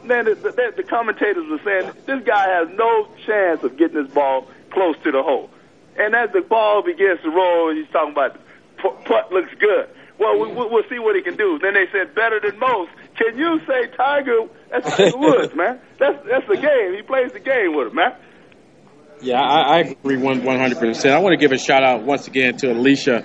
[0.05, 4.12] Man, the, the, the commentators were saying this guy has no chance of getting this
[4.12, 5.51] ball close to the hole.
[5.96, 8.36] And as the ball begins to roll, he's talking about
[8.78, 9.88] putt looks good.
[10.18, 11.58] Well, we, we'll see what he can do.
[11.62, 12.90] Then they said better than most.
[13.16, 14.46] Can you say Tiger?
[14.70, 15.80] That's Tiger Woods, man.
[15.98, 16.94] That's that's the game.
[16.94, 18.16] He plays the game with him, man.
[19.20, 21.14] Yeah, I, I agree one one hundred percent.
[21.14, 23.24] I want to give a shout out once again to Alicia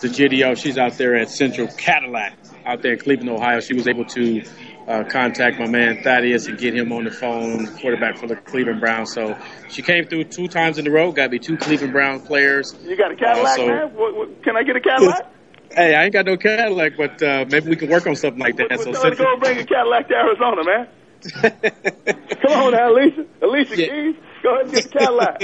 [0.00, 0.56] DeGidio.
[0.56, 2.36] She's out there at Central Cadillac
[2.66, 3.60] out there in Cleveland, Ohio.
[3.60, 4.42] She was able to
[4.86, 8.80] uh, contact my man Thaddeus and get him on the phone, quarterback for the Cleveland
[8.80, 9.12] Browns.
[9.12, 9.36] So
[9.68, 11.12] she came through two times in a row.
[11.12, 12.74] Got me two Cleveland Brown players.
[12.82, 13.94] You got a Cadillac, uh, so, man?
[13.94, 15.32] What, what, can I get a Cadillac?
[15.74, 18.56] Hey, I ain't got no Cadillac, but uh, maybe we can work on something like
[18.56, 18.68] that.
[18.70, 20.88] Well, so to go bring a Cadillac to Arizona, man.
[22.42, 23.26] Come on now, Alicia.
[23.40, 23.86] Alicia yeah.
[23.86, 24.16] Keys.
[24.42, 25.42] Go ahead and get the Cadillac.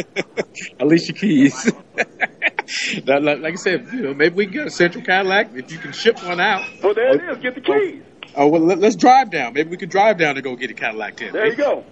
[0.81, 1.73] Alicia Keys.
[3.07, 5.79] like, like I said, you know, maybe we can get a Central Cadillac if you
[5.79, 6.65] can ship one out.
[6.83, 7.43] Well, there it is.
[7.43, 8.03] Get the keys.
[8.37, 9.55] Oh, oh well, let, us drive down.
[9.55, 11.33] Maybe we can drive down to go get a Cadillac then.
[11.33, 11.85] There you go.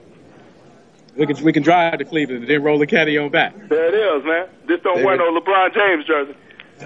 [1.16, 3.54] We can we can drive to Cleveland and then roll the caddy on back.
[3.68, 4.48] There it is, man.
[4.68, 6.36] Just don't there wear no LeBron James jersey.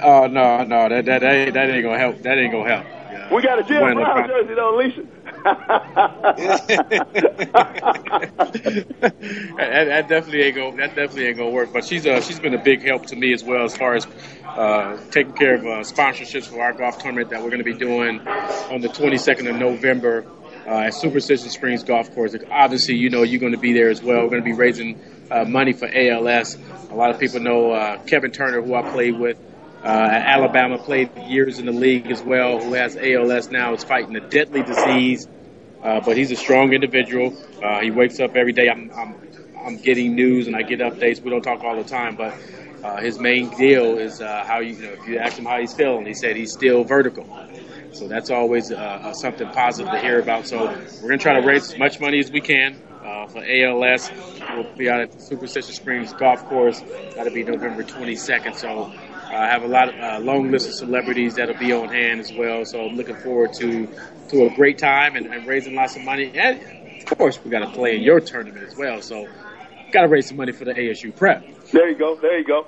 [0.02, 2.22] Oh no, no, that that that ain't, that ain't gonna help.
[2.22, 2.84] That ain't gonna help.
[2.84, 3.34] Yeah.
[3.34, 5.06] We got a Jim Brown jersey though, Alicia.
[5.42, 5.86] that,
[9.56, 11.72] that, definitely ain't gonna that definitely ain't gonna work.
[11.72, 14.06] But she's uh she's been a big help to me as well as far as
[14.56, 17.74] uh, taking care of uh, sponsorships for our golf tournament that we're going to be
[17.74, 20.24] doing on the 22nd of November
[20.66, 22.34] uh, at Superstition Springs Golf Course.
[22.50, 24.22] Obviously, you know you're going to be there as well.
[24.22, 26.58] We're going to be raising uh, money for ALS.
[26.90, 29.38] A lot of people know uh, Kevin Turner, who I played with
[29.82, 34.14] uh, Alabama, played years in the league as well, who has ALS now, is fighting
[34.16, 35.26] a deadly disease.
[35.82, 37.34] Uh, but he's a strong individual.
[37.62, 38.68] Uh, he wakes up every day.
[38.68, 39.14] I'm, I'm,
[39.64, 41.22] I'm getting news and I get updates.
[41.22, 42.34] We don't talk all the time, but
[42.84, 45.58] uh, his main deal is uh, how you, you know, if you ask him how
[45.58, 47.26] he's feeling, he said he's still vertical.
[47.92, 50.46] So that's always uh, uh, something positive to hear about.
[50.46, 50.66] So
[51.02, 54.10] we're going to try to raise as much money as we can uh, for ALS.
[54.50, 56.82] We'll be out at the Superstition Springs Golf Course.
[57.14, 58.54] That'll be November 22nd.
[58.54, 58.92] So
[59.32, 62.32] I have a lot of uh, long list of celebrities that'll be on hand as
[62.32, 62.64] well.
[62.64, 63.88] So I'm looking forward to
[64.28, 66.32] to a great time and, and raising lots of money.
[66.34, 66.60] And
[67.00, 69.00] of course, we got to play in your tournament as well.
[69.02, 69.28] So
[69.92, 71.44] got to raise some money for the ASU prep.
[71.70, 72.16] There you go.
[72.16, 72.66] There you go.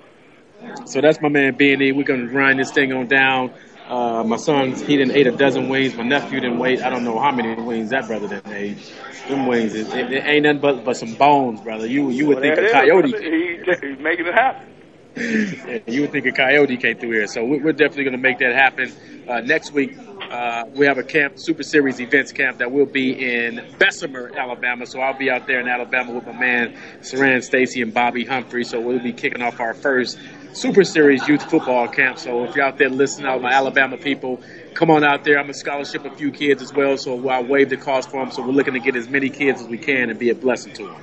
[0.86, 1.90] So that's my man B and E.
[1.90, 3.52] We're gonna grind this thing on down.
[3.88, 5.96] Uh, my son, he didn't ate a dozen wings.
[5.96, 6.80] My nephew didn't wait.
[6.80, 8.92] I don't know how many wings that brother didn't eat.
[9.28, 11.86] Them wings, it, it, it ain't nothing but but some bones, brother.
[11.86, 13.08] You you would well, think a coyote.
[13.08, 14.71] He, he's making it happen
[15.16, 17.26] you would think a coyote came through here.
[17.26, 18.92] So we're definitely going to make that happen.
[19.28, 19.96] Uh, next week,
[20.30, 24.86] uh, we have a camp, Super Series events camp that will be in Bessemer, Alabama.
[24.86, 28.64] So I'll be out there in Alabama with my man Siran Stacy and Bobby Humphrey.
[28.64, 30.18] So we'll be kicking off our first
[30.54, 32.18] Super Series youth football camp.
[32.18, 34.42] So if you're out there listening, out my Alabama people,
[34.74, 35.38] come on out there.
[35.38, 38.32] I'm a scholarship a few kids as well, so I waive the cost for them.
[38.32, 40.72] So we're looking to get as many kids as we can and be a blessing
[40.74, 40.94] to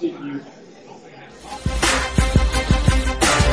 [0.00, 0.44] them.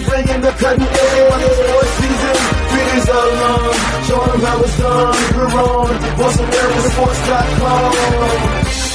[0.00, 2.36] bringing the cutting edge on the sports season.
[2.72, 3.74] Videos are long,
[4.06, 5.16] show them how it's done.
[5.36, 8.87] We're on VoiceAmericaSports.com.